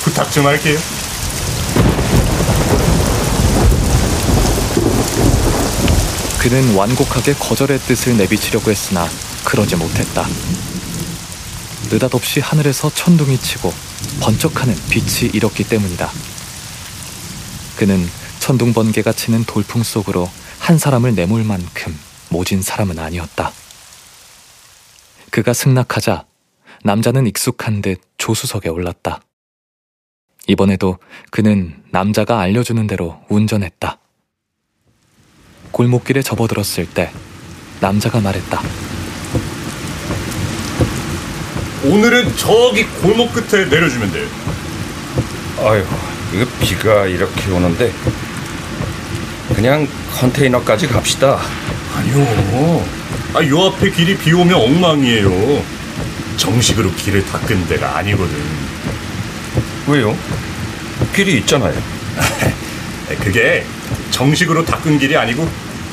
부탁 0.04 0.32
좀 0.32 0.46
할게요. 0.48 0.78
그는 6.43 6.75
완곡하게 6.75 7.36
거절의 7.36 7.79
뜻을 7.79 8.17
내비치려고 8.17 8.69
했으나 8.69 9.08
그러지 9.45 9.77
못했다. 9.77 10.25
느닷없이 11.89 12.41
하늘에서 12.41 12.89
천둥이 12.89 13.38
치고 13.38 13.71
번쩍하는 14.19 14.75
빛이 14.89 15.32
일었기 15.34 15.63
때문이다. 15.63 16.10
그는 17.77 18.06
천둥 18.39 18.73
번개가 18.73 19.13
치는 19.13 19.45
돌풍 19.45 19.84
속으로 19.84 20.29
한 20.60 20.77
사람을 20.77 21.15
내몰 21.15 21.45
만큼 21.45 21.98
모진 22.27 22.62
사람은 22.62 23.00
아니었다. 23.00 23.54
그가 25.31 25.54
승낙하자 25.54 26.25
남자는 26.83 27.25
익숙한 27.25 27.81
듯 27.81 28.02
조수석에 28.17 28.67
올랐다. 28.67 29.21
이번에도 30.48 30.98
그는 31.31 31.81
남자가 31.91 32.41
알려주는 32.41 32.85
대로 32.85 33.21
운전했다. 33.29 34.02
골목길에 35.74 36.21
접어들었을 36.21 36.86
때 36.86 37.12
남자가 37.82 38.21
말했다. 38.21 38.62
오늘은 41.84 42.38
저기 42.38 42.86
골목 42.86 43.34
끝에 43.34 43.65
내려주면 43.65 44.12
돼요. 44.12 44.28
아유, 45.60 45.84
이거 46.34 46.46
비가 46.62 47.06
이렇게 47.08 47.52
오는데 47.52 47.92
그냥 49.56 49.88
컨테이너까지 50.13 50.88
갑시다. 50.88 51.40
아니요. 51.96 52.86
아, 53.34 53.44
요 53.44 53.65
앞에 53.65 53.90
길이 53.90 54.15
비 54.15 54.32
오면 54.32 54.54
엉망이에요. 54.54 55.63
정식으로 56.38 56.94
길을 56.94 57.26
닦은 57.26 57.67
데가 57.67 57.98
아니거든. 57.98 58.36
왜요? 59.88 60.15
길이 61.15 61.40
있잖아요. 61.40 61.74
그게 63.19 63.65
정식으로 64.14 64.64
닦은 64.64 65.00
길이 65.00 65.18
아니고 65.18 65.50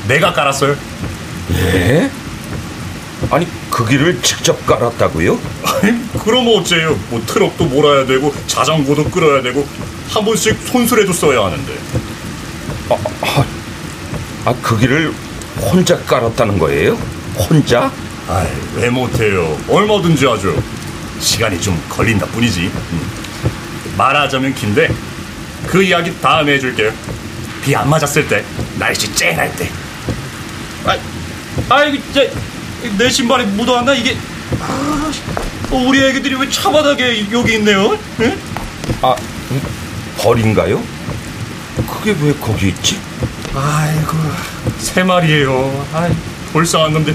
내가 0.07 0.33
깔았어요. 0.33 0.77
예? 1.55 2.11
아니 3.31 3.47
그 3.71 3.87
길을 3.87 4.21
직접 4.23 4.64
깔았다고요? 4.66 5.39
아니 5.64 6.12
그럼 6.25 6.47
어째요? 6.49 6.99
뭐 7.09 7.23
트럭도 7.27 7.64
몰아야 7.64 8.07
되고 8.07 8.35
자전거도 8.47 9.11
끌어야 9.11 9.43
되고 9.43 9.66
한 10.11 10.25
번씩 10.25 10.57
손수레도 10.66 11.12
써야 11.12 11.45
하는데. 11.45 11.73
아, 12.91 12.97
아, 13.23 13.45
아, 14.45 14.55
그 14.62 14.79
길을 14.79 15.12
혼자 15.61 15.97
깔았다는 15.99 16.59
거예요? 16.59 16.99
혼자? 17.37 17.91
아이, 18.29 18.47
왜 18.77 18.91
못해요? 18.91 19.59
얼마든지 19.68 20.27
하죠. 20.27 20.62
시간이 21.21 21.61
좀 21.61 21.81
걸린다 21.89 22.27
뿐이지. 22.27 22.71
음. 22.73 23.11
말하자면 23.97 24.55
긴데 24.55 24.89
그 25.66 25.83
이야기 25.83 26.18
다음에 26.21 26.55
해줄게요. 26.55 26.93
비 27.62 27.74
안 27.76 27.88
맞았을 27.88 28.26
때, 28.28 28.44
날씨 28.78 29.12
쨍할 29.14 29.54
때. 29.56 29.68
아, 30.84 30.96
아이, 31.74 32.00
제, 32.12 32.32
내 32.96 33.08
신발에 33.11 33.44
묻어왔나 33.44 33.94
이게? 33.94 34.16
아, 34.61 35.12
어, 35.70 35.76
우리 35.76 36.02
애기들이 36.04 36.34
왜 36.36 36.48
차바닥에 36.48 37.30
여기 37.30 37.54
있네요? 37.54 37.96
응? 38.20 38.38
아, 39.02 39.14
벌인가요? 40.18 40.82
그게 41.88 42.16
왜 42.20 42.32
거기 42.34 42.68
있지? 42.68 42.98
아이고, 43.54 44.16
세 44.78 45.02
마리예요. 45.02 45.86
아이, 45.92 46.11
불쌍한 46.52 46.92
놈들. 46.94 47.14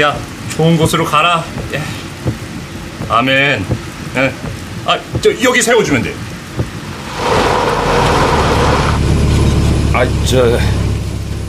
야, 0.00 0.16
좋은 0.56 0.76
곳으로 0.76 1.04
가라. 1.04 1.44
예. 1.72 1.82
아멘. 3.08 3.64
예. 4.16 4.34
아, 4.86 4.98
저 5.22 5.30
여기 5.42 5.62
세워주면 5.62 6.02
돼. 6.02 6.14
아, 9.96 10.06
저 10.26 10.58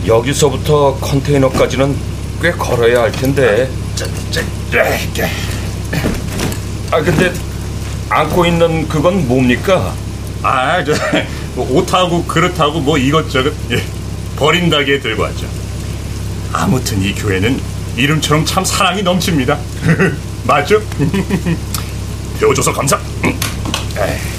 여기서부터 0.08 0.96
컨테이너까지는 1.02 1.98
꽤 2.42 2.50
걸어야 2.52 3.02
할 3.02 3.12
텐데. 3.12 3.70
저. 3.94 4.06
아, 6.92 7.02
근데 7.02 7.34
안고 8.10 8.46
있는 8.46 8.88
그건 8.88 9.28
뭡니까? 9.28 9.94
아, 10.44 10.82
저, 10.82 10.94
뭐 11.56 11.70
옷하고 11.74 12.24
그릇하고 12.24 12.80
뭐 12.80 12.98
이것저것 12.98 13.52
예, 13.70 13.84
버린다기에 14.38 15.02
들고 15.02 15.24
왔죠. 15.24 15.46
아무튼 16.54 17.02
이 17.02 17.14
교회는 17.14 17.60
이름처럼 17.98 18.46
참 18.46 18.64
사랑이 18.64 19.04
넘칩니다. 19.04 19.58
맞죠? 20.48 20.82
배워줘서 22.40 22.72
감사. 22.72 22.98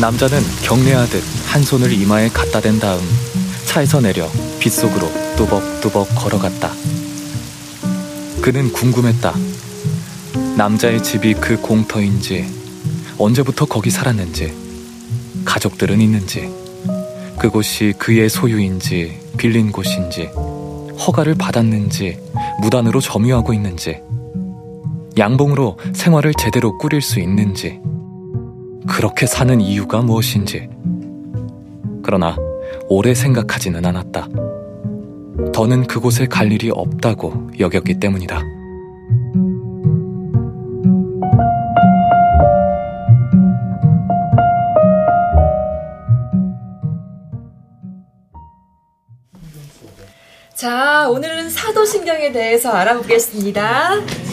남자는 0.00 0.40
경례하듯 0.62 1.22
한 1.46 1.62
손을 1.62 1.92
이마에 1.92 2.28
갖다 2.28 2.60
댄 2.60 2.78
다음 2.78 3.00
차에서 3.66 4.00
내려 4.00 4.30
빗속으로 4.60 5.10
뚜벅뚜벅 5.36 6.14
걸어갔다. 6.14 6.72
그는 8.40 8.72
궁금했다. 8.72 9.34
남자의 10.56 11.02
집이 11.02 11.34
그 11.34 11.60
공터인지, 11.60 12.46
언제부터 13.18 13.66
거기 13.66 13.90
살았는지, 13.90 14.52
가족들은 15.44 16.00
있는지, 16.00 16.48
그곳이 17.38 17.92
그의 17.98 18.28
소유인지, 18.28 19.20
빌린 19.36 19.70
곳인지, 19.70 20.30
허가를 20.98 21.34
받았는지, 21.34 22.18
무단으로 22.60 23.00
점유하고 23.00 23.52
있는지, 23.52 24.00
양봉으로 25.18 25.78
생활을 25.94 26.32
제대로 26.34 26.78
꾸릴 26.78 27.02
수 27.02 27.18
있는지, 27.18 27.80
그렇게 28.88 29.26
사는 29.26 29.60
이유가 29.60 30.00
무엇인지. 30.00 30.68
그러나 32.02 32.36
오래 32.88 33.14
생각하지는 33.14 33.84
않았다. 33.84 34.28
더는 35.52 35.86
그곳에 35.86 36.26
갈 36.26 36.52
일이 36.52 36.70
없다고 36.70 37.50
여겼기 37.58 37.98
때문이다. 37.98 38.42
자, 50.54 51.08
오늘은 51.08 51.50
사도신경에 51.50 52.32
대해서 52.32 52.70
알아보겠습니다. 52.70 54.27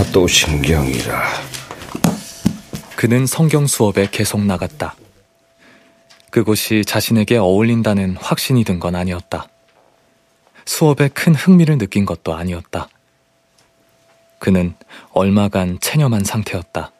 사도신경이라. 0.00 1.24
그는 2.96 3.26
성경 3.26 3.66
수업에 3.66 4.08
계속 4.10 4.42
나갔다. 4.42 4.96
그곳이 6.30 6.86
자신에게 6.86 7.36
어울린다는 7.36 8.16
확신이 8.16 8.64
든 8.64 8.80
건 8.80 8.94
아니었다. 8.94 9.48
수업에 10.64 11.08
큰 11.08 11.34
흥미를 11.34 11.76
느낀 11.76 12.06
것도 12.06 12.32
아니었다. 12.34 12.88
그는 14.38 14.74
얼마간 15.12 15.78
체념한 15.80 16.24
상태였다. 16.24 16.92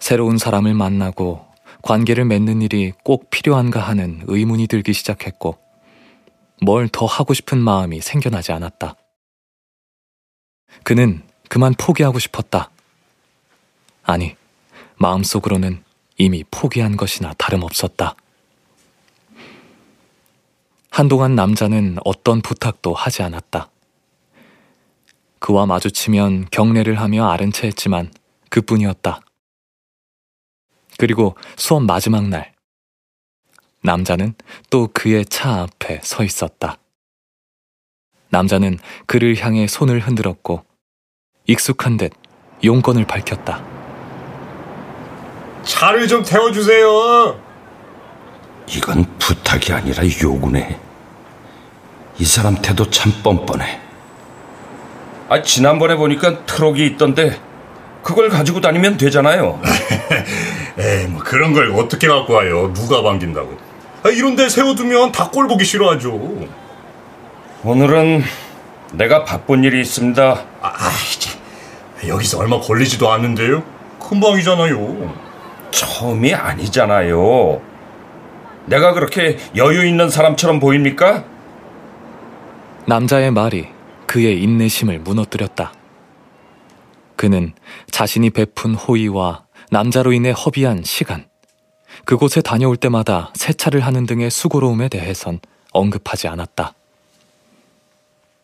새로운 0.00 0.38
사람을 0.38 0.74
만나고 0.74 1.46
관계를 1.82 2.24
맺는 2.24 2.60
일이 2.60 2.92
꼭 3.04 3.30
필요한가 3.30 3.78
하는 3.78 4.20
의문이 4.26 4.66
들기 4.66 4.92
시작했고, 4.92 5.58
뭘 6.60 6.88
더 6.88 7.06
하고 7.06 7.34
싶은 7.34 7.58
마음이 7.58 8.00
생겨나지 8.00 8.50
않았다. 8.50 8.96
그는 10.82 11.22
그만 11.48 11.74
포기하고 11.74 12.18
싶었다. 12.18 12.70
아니, 14.02 14.36
마음속으로는 14.96 15.82
이미 16.18 16.44
포기한 16.50 16.96
것이나 16.96 17.32
다름없었다. 17.34 18.14
한동안 20.90 21.34
남자는 21.34 21.98
어떤 22.04 22.40
부탁도 22.40 22.94
하지 22.94 23.22
않았다. 23.22 23.68
그와 25.38 25.66
마주치면 25.66 26.46
경례를 26.50 26.98
하며 26.98 27.28
아른 27.28 27.52
채 27.52 27.66
했지만 27.66 28.10
그뿐이었다. 28.48 29.20
그리고 30.98 31.36
수업 31.56 31.82
마지막 31.82 32.26
날, 32.28 32.54
남자는 33.82 34.34
또 34.70 34.88
그의 34.92 35.26
차 35.26 35.62
앞에 35.62 36.00
서 36.02 36.24
있었다. 36.24 36.78
남자는 38.30 38.78
그를 39.06 39.36
향해 39.36 39.66
손을 39.66 40.00
흔들었고 40.00 40.64
익숙한 41.46 41.96
듯 41.96 42.12
용건을 42.64 43.06
밝혔다. 43.06 43.62
차를 45.64 46.08
좀 46.08 46.22
태워주세요. 46.22 47.38
이건 48.68 49.04
부탁이 49.18 49.72
아니라 49.72 50.02
요구네. 50.22 50.78
이 52.18 52.24
사람 52.24 52.56
태도 52.62 52.88
참 52.90 53.12
뻔뻔해. 53.22 53.80
아, 55.28 55.42
지난번에 55.42 55.96
보니까 55.96 56.44
트럭이 56.46 56.86
있던데 56.86 57.38
그걸 58.02 58.28
가지고 58.28 58.60
다니면 58.60 58.96
되잖아요. 58.96 59.60
에이, 60.78 61.06
뭐 61.08 61.22
그런 61.22 61.52
걸 61.52 61.72
어떻게 61.72 62.06
갖고 62.06 62.34
와요? 62.34 62.72
누가 62.72 63.02
반긴다고? 63.02 63.56
아, 64.04 64.08
이런데 64.08 64.48
세워두면 64.48 65.12
다 65.12 65.30
꼴 65.30 65.48
보기 65.48 65.64
싫어하죠. 65.64 66.46
오늘은 67.64 68.22
내가 68.92 69.24
바쁜 69.24 69.64
일이 69.64 69.80
있습니다. 69.80 70.22
아, 70.22 70.68
아 70.68 70.88
여기서 72.08 72.38
얼마 72.38 72.60
걸리지도 72.60 73.10
않는데요. 73.10 73.62
금방이잖아요. 74.00 75.14
처음이 75.70 76.34
아니잖아요. 76.34 77.60
내가 78.66 78.92
그렇게 78.92 79.38
여유 79.56 79.86
있는 79.86 80.10
사람처럼 80.10 80.60
보입니까? 80.60 81.24
남자의 82.86 83.30
말이 83.30 83.68
그의 84.06 84.42
인내심을 84.42 85.00
무너뜨렸다. 85.00 85.72
그는 87.16 87.52
자신이 87.90 88.30
베푼 88.30 88.74
호의와 88.74 89.44
남자로 89.70 90.12
인해 90.12 90.30
허비한 90.30 90.82
시간, 90.84 91.26
그곳에 92.04 92.40
다녀올 92.40 92.76
때마다 92.76 93.32
세차를 93.34 93.80
하는 93.80 94.06
등의 94.06 94.30
수고로움에 94.30 94.88
대해선 94.88 95.40
언급하지 95.72 96.28
않았다. 96.28 96.74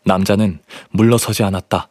남자는 0.05 0.61
물러서지 0.91 1.45
않았다. 1.45 1.89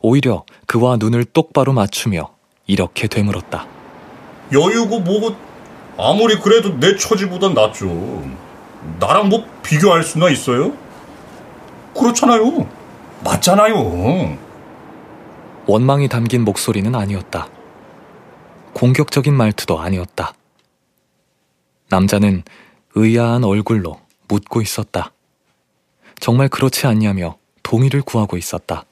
오히려 0.00 0.44
그와 0.66 0.96
눈을 0.96 1.24
똑바로 1.24 1.72
맞추며 1.72 2.30
이렇게 2.66 3.06
되물었다. 3.06 3.66
여유고 4.52 5.00
뭐고 5.00 5.36
아무리 5.98 6.36
그래도 6.36 6.78
내 6.80 6.96
처지보단 6.96 7.54
낫죠. 7.54 8.24
나랑 8.98 9.28
뭐 9.28 9.44
비교할 9.62 10.02
수나 10.02 10.30
있어요? 10.30 10.72
그렇잖아요. 11.96 12.66
맞잖아요. 13.22 14.38
원망이 15.66 16.08
담긴 16.08 16.44
목소리는 16.44 16.94
아니었다. 16.94 17.48
공격적인 18.72 19.34
말투도 19.34 19.78
아니었다. 19.78 20.32
남자는 21.90 22.44
의아한 22.94 23.44
얼굴로 23.44 24.00
묻고 24.28 24.62
있었다. 24.62 25.12
정말 26.18 26.48
그렇지 26.48 26.86
않냐며 26.86 27.36
동의를 27.62 28.02
구하고 28.02 28.36
있었다. 28.36 28.84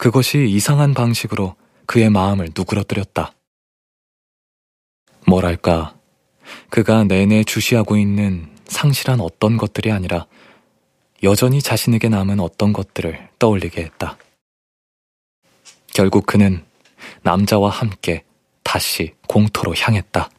그것이 0.00 0.48
이상한 0.48 0.94
방식으로 0.94 1.56
그의 1.84 2.08
마음을 2.08 2.48
누그러뜨렸다. 2.56 3.34
뭐랄까, 5.26 5.94
그가 6.70 7.04
내내 7.04 7.44
주시하고 7.44 7.98
있는 7.98 8.48
상실한 8.64 9.20
어떤 9.20 9.58
것들이 9.58 9.92
아니라 9.92 10.26
여전히 11.22 11.60
자신에게 11.60 12.08
남은 12.08 12.40
어떤 12.40 12.72
것들을 12.72 13.28
떠올리게 13.38 13.82
했다. 13.82 14.16
결국 15.92 16.24
그는 16.24 16.64
남자와 17.20 17.68
함께 17.68 18.24
다시 18.62 19.12
공터로 19.28 19.74
향했다. 19.74 20.30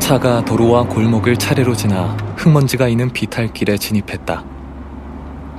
차가 0.00 0.42
도로와 0.42 0.84
골목을 0.84 1.36
차례로 1.36 1.76
지나 1.76 2.25
흙먼지가 2.46 2.86
있는 2.86 3.12
비탈길에 3.12 3.76
진입했다. 3.76 4.44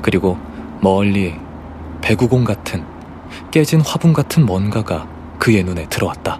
그리고 0.01 0.38
멀리 0.79 1.35
배구공 2.01 2.45
같은 2.45 2.85
깨진 3.51 3.81
화분 3.81 4.13
같은 4.13 4.45
뭔가가 4.45 5.05
그의 5.38 5.63
눈에 5.63 5.85
들어왔다. 5.89 6.39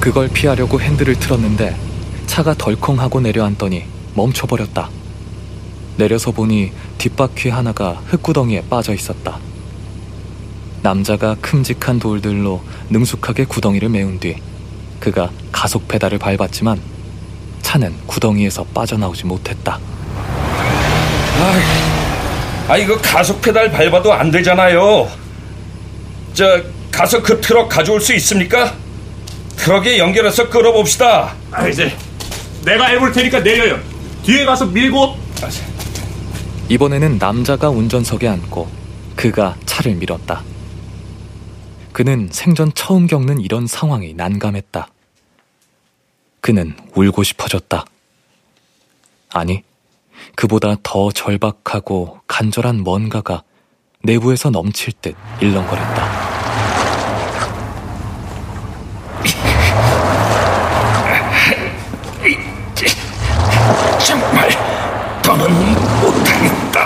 그걸 0.00 0.28
피하려고 0.28 0.80
핸들을 0.80 1.14
틀었는데 1.20 1.76
차가 2.26 2.52
덜컹하고 2.54 3.20
내려앉더니 3.20 3.84
멈춰버렸다. 4.14 4.90
내려서 5.96 6.32
보니 6.32 6.72
뒷바퀴 6.98 7.50
하나가 7.50 7.92
흙구덩이에 8.06 8.64
빠져 8.68 8.92
있었다. 8.92 9.38
남자가 10.82 11.36
큼직한 11.40 12.00
돌들로 12.00 12.60
능숙하게 12.90 13.44
구덩이를 13.44 13.88
메운 13.88 14.18
뒤 14.18 14.36
그가 15.04 15.30
가속 15.52 15.86
페달을 15.86 16.16
밟았지만 16.16 16.80
차는 17.60 17.94
구덩이에서 18.06 18.64
빠져나오지 18.64 19.26
못했다. 19.26 19.78
아, 21.38 21.60
아 22.68 22.76
이거 22.78 22.96
가속 22.96 23.42
페달 23.42 23.70
밟아도 23.70 24.14
안 24.14 24.30
되잖아요. 24.30 25.06
저 26.32 26.62
가서 26.90 27.22
그 27.22 27.38
트럭 27.38 27.68
가져올 27.68 28.00
수 28.00 28.14
있습니까? 28.14 28.74
트럭에 29.56 29.98
연결해서 29.98 30.48
끌어봅시다. 30.48 31.34
아, 31.50 31.68
이제 31.68 31.94
내가 32.64 32.86
해볼 32.86 33.12
테니까 33.12 33.40
내려요. 33.40 33.78
뒤에 34.22 34.46
가서 34.46 34.64
밀고. 34.64 35.18
이번에는 36.70 37.18
남자가 37.18 37.68
운전석에 37.68 38.26
앉고 38.26 38.70
그가 39.16 39.54
차를 39.66 39.96
밀었다. 39.96 40.42
그는 41.92 42.30
생전 42.32 42.72
처음 42.74 43.06
겪는 43.06 43.40
이런 43.40 43.66
상황이 43.66 44.14
난감했다. 44.14 44.88
그는 46.44 46.76
울고 46.94 47.22
싶어졌다. 47.22 47.86
아니, 49.32 49.62
그보다 50.36 50.76
더 50.82 51.10
절박하고 51.10 52.20
간절한 52.26 52.82
뭔가가 52.82 53.42
내부에서 54.02 54.50
넘칠 54.50 54.92
듯 55.00 55.16
일렁거렸다. 55.40 56.04
정말 64.06 64.50
더는 65.22 65.48
못하겠다. 66.02 66.84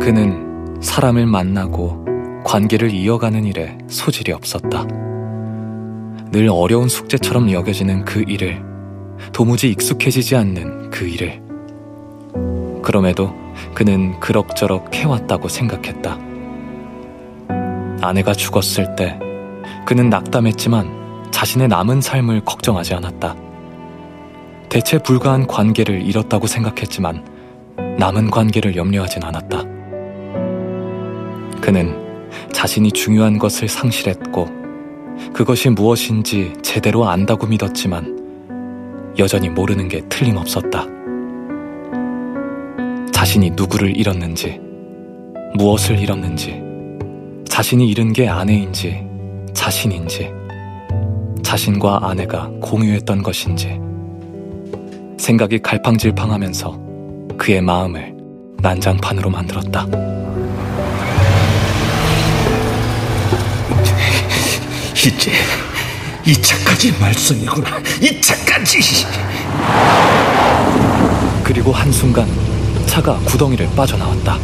그는 0.00 0.49
사람을 0.80 1.26
만나고 1.26 2.04
관계를 2.44 2.90
이어가는 2.90 3.44
일에 3.44 3.76
소질이 3.88 4.32
없었다. 4.32 4.86
늘 6.32 6.48
어려운 6.48 6.88
숙제처럼 6.88 7.50
여겨지는 7.52 8.04
그 8.04 8.24
일을, 8.26 8.62
도무지 9.32 9.68
익숙해지지 9.70 10.36
않는 10.36 10.90
그 10.90 11.06
일을. 11.06 11.42
그럼에도 12.82 13.32
그는 13.74 14.18
그럭저럭 14.20 14.94
해왔다고 14.94 15.48
생각했다. 15.48 16.18
아내가 18.00 18.32
죽었을 18.32 18.96
때 18.96 19.18
그는 19.84 20.08
낙담했지만 20.08 21.30
자신의 21.30 21.68
남은 21.68 22.00
삶을 22.00 22.44
걱정하지 22.44 22.94
않았다. 22.94 23.36
대체 24.70 24.98
불가한 24.98 25.46
관계를 25.46 26.00
잃었다고 26.02 26.46
생각했지만 26.46 27.24
남은 27.98 28.30
관계를 28.30 28.76
염려하진 28.76 29.22
않았다. 29.24 29.69
그는 31.70 31.94
자신이 32.52 32.90
중요한 32.90 33.38
것을 33.38 33.68
상실했고 33.68 34.48
그것이 35.32 35.70
무엇인지 35.70 36.54
제대로 36.62 37.08
안다고 37.08 37.46
믿었지만 37.46 39.14
여전히 39.20 39.48
모르는 39.48 39.86
게 39.86 40.00
틀림없었다. 40.08 40.84
자신이 43.12 43.50
누구를 43.50 43.96
잃었는지, 43.96 44.60
무엇을 45.54 46.00
잃었는지, 46.00 46.60
자신이 47.48 47.88
잃은 47.88 48.14
게 48.14 48.26
아내인지, 48.26 49.06
자신인지, 49.52 50.28
자신과 51.44 52.00
아내가 52.02 52.50
공유했던 52.60 53.22
것인지, 53.22 53.80
생각이 55.18 55.60
갈팡질팡하면서 55.60 56.80
그의 57.38 57.62
마음을 57.62 58.12
난장판으로 58.60 59.30
만들었다. 59.30 60.19
이제 65.08 65.32
2차까지 66.24 67.00
말썽이구나. 67.00 67.78
2차까지. 68.00 69.06
그리고 71.42 71.72
한순간 71.72 72.28
차가 72.86 73.16
구덩이를 73.20 73.68
빠져나왔다. 73.74 74.38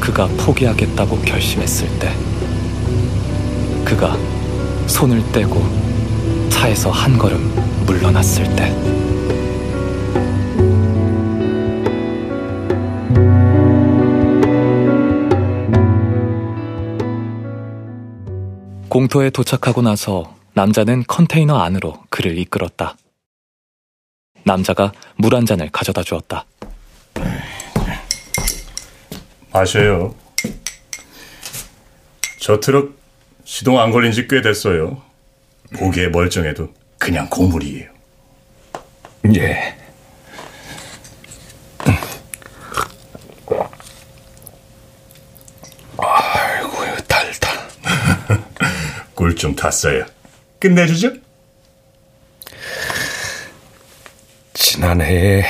그가 0.00 0.26
포기하겠다고 0.36 1.20
결심했을 1.22 1.88
때, 2.00 2.12
그가 3.84 4.16
손을 4.88 5.22
떼고 5.30 5.64
차에서 6.48 6.90
한 6.90 7.16
걸음 7.16 7.52
물러났을 7.86 8.44
때, 8.56 8.74
공터에 18.96 19.28
도착하고 19.28 19.82
나서 19.82 20.34
남자는 20.54 21.04
컨테이너 21.06 21.58
안으로 21.58 22.02
그를 22.08 22.38
이끌었다. 22.38 22.96
남자가 24.44 24.90
물 25.16 25.34
한 25.34 25.44
잔을 25.44 25.68
가져다 25.70 26.02
주었다. 26.02 26.46
마셔요. 29.52 30.14
저 32.40 32.58
트럭 32.58 32.96
시동 33.44 33.78
안 33.78 33.90
걸린 33.90 34.12
지 34.12 34.26
꽤 34.28 34.40
됐어요. 34.40 35.02
보기에 35.74 36.08
멀쩡해도 36.08 36.72
그냥 36.96 37.28
고물이에요. 37.28 37.90
예. 39.36 39.76
아이고, 45.98 46.76
달다. 47.08 47.48
꿀좀 49.26 49.56
탔어요. 49.56 50.06
끝내주죠? 50.60 51.10
지난해에 54.54 55.44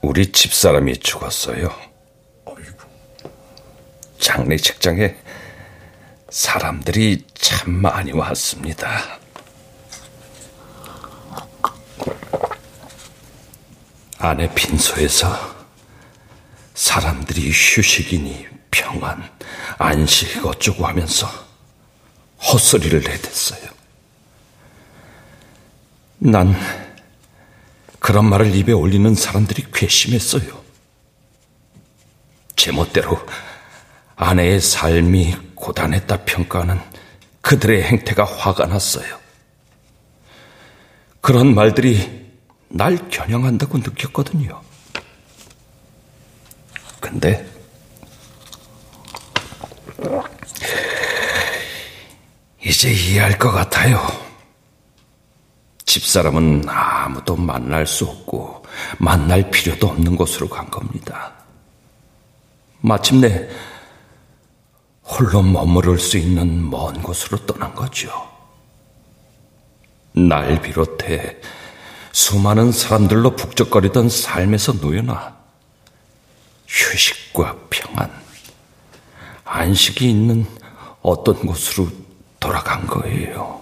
우리 0.00 0.32
집사람이 0.32 0.96
죽었어요. 1.00 1.70
장례식장에 4.18 5.14
사람들이 6.30 7.26
참 7.34 7.70
많이 7.82 8.12
왔습니다. 8.12 9.18
아내 14.18 14.48
빈소에서 14.54 15.28
사람들이 16.72 17.50
휴식이니 17.50 18.46
평안, 18.70 19.30
안식 19.78 20.46
어쩌고 20.46 20.86
하면서 20.86 21.49
헛소리를 22.40 23.00
내댔어요. 23.00 23.70
난 26.18 26.54
그런 27.98 28.28
말을 28.28 28.54
입에 28.54 28.72
올리는 28.72 29.14
사람들이 29.14 29.66
괘씸했어요. 29.72 30.60
제멋대로 32.56 33.18
아내의 34.16 34.60
삶이 34.60 35.36
고단했다 35.54 36.24
평가하는 36.24 36.80
그들의 37.40 37.82
행태가 37.82 38.24
화가 38.24 38.66
났어요. 38.66 39.18
그런 41.20 41.54
말들이 41.54 42.30
날 42.68 43.08
겨냥한다고 43.08 43.78
느꼈거든요. 43.78 44.60
근데 47.00 47.46
이제 52.64 52.90
이해할 52.92 53.38
것 53.38 53.50
같아요. 53.50 54.06
집사람은 55.86 56.68
아무도 56.68 57.34
만날 57.36 57.86
수 57.86 58.04
없고 58.04 58.64
만날 58.98 59.50
필요도 59.50 59.88
없는 59.88 60.16
곳으로 60.16 60.48
간 60.48 60.70
겁니다. 60.70 61.32
마침내 62.80 63.48
홀로 65.02 65.42
머무를 65.42 65.98
수 65.98 66.16
있는 66.16 66.70
먼 66.70 67.02
곳으로 67.02 67.44
떠난 67.46 67.74
거죠. 67.74 68.10
날 70.12 70.60
비롯해 70.60 71.38
수많은 72.12 72.72
사람들로 72.72 73.36
북적거리던 73.36 74.08
삶에서 74.08 74.72
놓여나 74.74 75.36
휴식과 76.68 77.56
평안, 77.70 78.10
안식이 79.44 80.08
있는 80.08 80.46
어떤 81.02 81.34
곳으로 81.46 81.88
돌아간 82.40 82.86
거예요. 82.86 83.60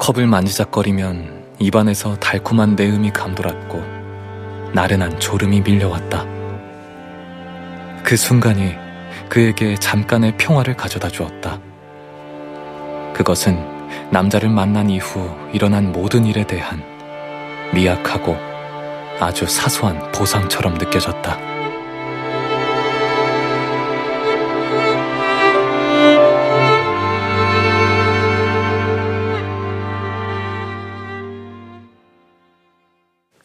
컵을 0.00 0.26
만지작거리면 0.26 1.54
입안에서 1.60 2.16
달콤한 2.16 2.74
내음이 2.74 3.12
감돌았고 3.12 3.80
나른한 4.74 5.20
졸음이 5.20 5.60
밀려왔다. 5.60 6.24
그 8.02 8.16
순간이 8.16 8.74
그에게 9.28 9.76
잠깐의 9.76 10.36
평화를 10.38 10.76
가져다 10.76 11.08
주었다. 11.08 11.60
그것은 13.14 13.64
남자를 14.10 14.48
만난 14.48 14.90
이후 14.90 15.30
일어난 15.52 15.92
모든 15.92 16.26
일에 16.26 16.44
대한 16.46 16.82
미약하고 17.72 18.51
아주 19.20 19.46
사소한 19.46 20.10
보상처럼 20.12 20.74
느껴졌다. 20.74 21.38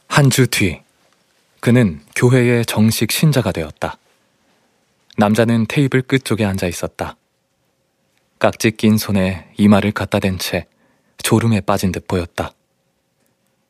한 0.08 0.30
주 0.32 0.48
뒤, 0.48 0.82
그는 1.60 2.02
교회의 2.16 2.66
정식 2.66 3.12
신자가 3.12 3.52
되었다. 3.52 3.98
남자는 5.18 5.66
테이블 5.68 6.02
끝쪽에 6.02 6.44
앉아 6.46 6.68
있었다. 6.68 7.16
깍지 8.40 8.72
낀 8.78 8.98
손에 8.98 9.48
이마를 9.58 9.92
갖다 9.92 10.20
댄 10.20 10.38
채 10.38 10.66
졸음에 11.24 11.62
빠진 11.62 11.92
듯 11.92 12.08
보였다. 12.08 12.52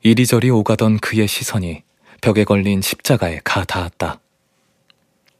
이리저리 0.04 0.50
오가던 0.50 1.00
그의 1.00 1.28
시선이 1.28 1.84
벽에 2.22 2.44
걸린 2.44 2.82
십자가에 2.82 3.42
가 3.44 3.64
닿았다. 3.64 4.20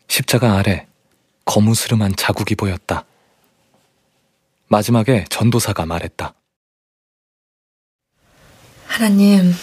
십자가 0.08 0.58
아래 0.58 0.88
거무스름한 1.46 2.16
자국이 2.16 2.56
보였다. 2.56 3.06
마지막에 4.68 5.26
전도사가 5.30 5.86
말했다. 5.86 6.34
하나님, 8.86 9.54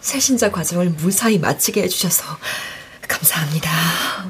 새신자 0.00 0.50
과정을 0.50 0.90
무사히 0.90 1.38
마치게 1.38 1.82
해주셔서 1.82 2.24
감사합니다. 3.08 3.70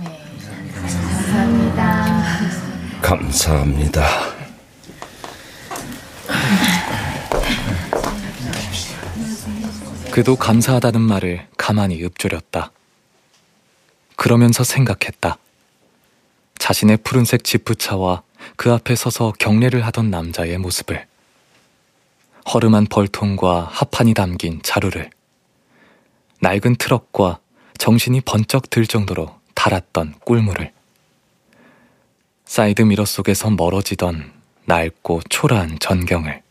네, 0.05 0.72
감사합니다. 0.74 2.22
감사합니다. 3.03 4.43
그도 10.12 10.36
감사하다는 10.36 11.00
말을 11.00 11.48
가만히 11.56 12.04
읊조렸다. 12.04 12.70
그러면서 14.14 14.62
생각했다. 14.62 15.38
자신의 16.58 16.98
푸른색 16.98 17.44
지프차와 17.44 18.22
그 18.56 18.70
앞에 18.70 18.94
서서 18.94 19.32
경례를 19.38 19.86
하던 19.86 20.10
남자의 20.10 20.58
모습을. 20.58 21.06
허름한 22.52 22.88
벌통과 22.90 23.62
합판이 23.72 24.12
담긴 24.12 24.60
자루를. 24.62 25.08
낡은 26.40 26.76
트럭과 26.76 27.38
정신이 27.78 28.20
번쩍 28.20 28.68
들 28.68 28.86
정도로 28.86 29.34
달았던 29.54 30.16
꿀물을 30.26 30.72
사이드 32.44 32.82
미러 32.82 33.06
속에서 33.06 33.48
멀어지던 33.48 34.30
낡고 34.66 35.22
초라한 35.30 35.78
전경을 35.78 36.42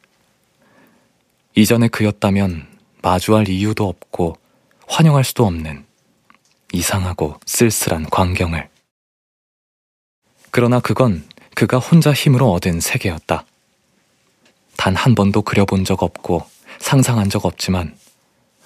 이전에 1.54 1.90
그였다면 1.90 2.71
마주할 3.02 3.48
이유도 3.50 3.88
없고 3.88 4.38
환영할 4.88 5.24
수도 5.24 5.46
없는 5.46 5.86
이상하고 6.74 7.40
쓸쓸한 7.46 8.10
광경을 8.10 8.70
그러나 10.52 10.80
그건 10.80 11.28
그가 11.56 11.80
혼자 11.80 12.14
힘으로 12.14 12.52
얻은 12.52 12.80
세계였다. 12.80 13.46
단 14.78 14.96
한 14.96 15.16
번도 15.16 15.44
그려본 15.44 15.86
적 15.86 16.02
없고 16.04 16.46
상상한 16.80 17.30
적 17.30 17.46
없지만 17.46 17.98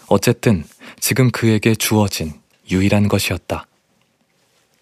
어쨌든 0.07 0.63
지금 0.99 1.29
그에게 1.31 1.75
주어진 1.75 2.33
유일한 2.71 3.07
것이었다. 3.07 3.67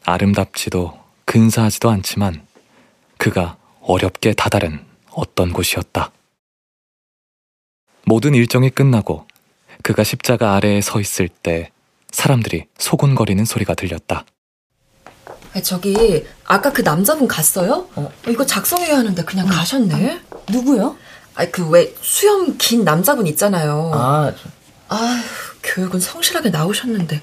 아름답지도 0.06 0.99
근사하지도 1.26 1.89
않지만 1.89 2.45
그가 3.18 3.58
어렵게 3.82 4.34
다다른 4.34 4.86
어떤 5.12 5.54
곳이었다. 5.54 6.12
모든 8.06 8.36
일정이 8.36 8.70
끝나고 8.70 9.26
그가 9.84 10.03
십자가 10.03 10.55
아래에 10.55 10.81
서 10.81 10.99
있을 10.99 11.27
때 11.27 11.69
사람들이 12.11 12.65
소곤거리는 12.77 13.43
소리가 13.45 13.73
들렸다. 13.75 14.25
저기 15.63 16.25
아까 16.45 16.71
그 16.73 16.81
남자분 16.81 17.27
갔어요? 17.27 17.88
어. 17.95 18.11
이거 18.27 18.45
작성해야 18.45 18.97
하는데 18.97 19.23
그냥 19.23 19.45
가셨네. 19.47 20.19
누구요? 20.49 20.97
아 21.36 21.45
그 21.47 21.63
왜 21.69 21.93
수염 22.01 22.57
긴 22.57 22.84
남자분 22.84 23.25
있잖아요. 23.27 23.91
아, 23.93 24.34
아 24.89 25.23
교육은 25.63 25.99
성실하게 25.99 26.49
나오셨는데 26.49 27.21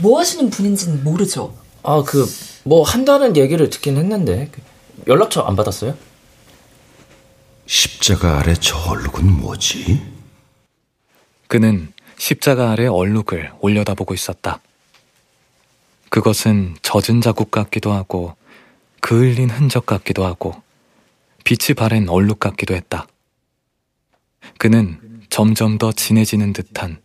뭐 0.00 0.18
하시는 0.20 0.48
분인지는 0.50 1.04
모르죠. 1.04 1.54
아, 1.82 2.02
그 2.06 2.26
뭐 2.62 2.82
한다는 2.82 3.38
얘기를 3.38 3.70
듣긴 3.70 3.96
했는데 3.96 4.50
그 4.52 4.60
연락처 5.08 5.40
안 5.40 5.56
받았어요? 5.56 5.94
십자가 7.66 8.38
아래 8.38 8.54
저 8.54 8.76
얼룩은 8.76 9.40
뭐지? 9.40 10.02
그는 11.50 11.92
십자가 12.16 12.70
아래 12.70 12.86
얼룩을 12.86 13.50
올려다보고 13.58 14.14
있었다. 14.14 14.60
그것은 16.08 16.76
젖은 16.80 17.20
자국 17.20 17.50
같기도 17.50 17.92
하고 17.92 18.36
그을린 19.00 19.50
흔적 19.50 19.84
같기도 19.84 20.24
하고 20.24 20.54
빛이 21.42 21.74
바랜 21.76 22.08
얼룩 22.08 22.38
같기도 22.38 22.76
했다. 22.76 23.08
그는 24.58 25.00
점점 25.28 25.76
더 25.76 25.90
진해지는 25.90 26.52
듯한 26.52 27.02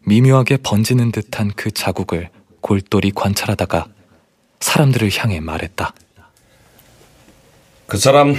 미묘하게 0.00 0.56
번지는 0.56 1.12
듯한 1.12 1.52
그 1.54 1.70
자국을 1.70 2.30
골똘히 2.60 3.12
관찰하다가 3.12 3.86
사람들을 4.58 5.08
향해 5.16 5.38
말했다. 5.38 5.94
그 7.86 7.96
사람 7.96 8.34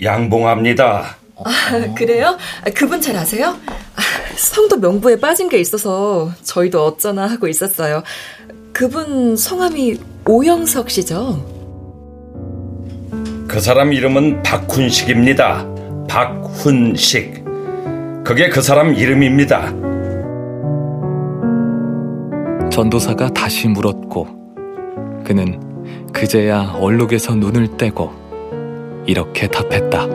양봉합니다. 0.00 1.21
아, 1.44 1.94
그래요? 1.94 2.36
아, 2.64 2.70
그분 2.70 3.00
잘 3.00 3.16
아세요? 3.16 3.56
아, 3.96 4.02
성도 4.36 4.76
명부에 4.76 5.18
빠진 5.20 5.48
게 5.48 5.58
있어서 5.58 6.30
저희도 6.42 6.84
어쩌나 6.84 7.26
하고 7.26 7.48
있었어요. 7.48 8.02
그분 8.72 9.36
성함이 9.36 9.98
오영석 10.26 10.90
씨죠? 10.90 11.44
그 13.48 13.60
사람 13.60 13.92
이름은 13.92 14.42
박훈식입니다. 14.42 15.66
박훈식. 16.08 17.42
그게 18.24 18.48
그 18.48 18.62
사람 18.62 18.94
이름입니다. 18.94 19.72
전도사가 22.70 23.28
다시 23.34 23.68
물었고 23.68 24.26
그는 25.24 25.60
그제야 26.12 26.74
얼룩에서 26.78 27.34
눈을 27.34 27.76
떼고 27.76 28.12
이렇게 29.06 29.48
답했다. 29.48 30.06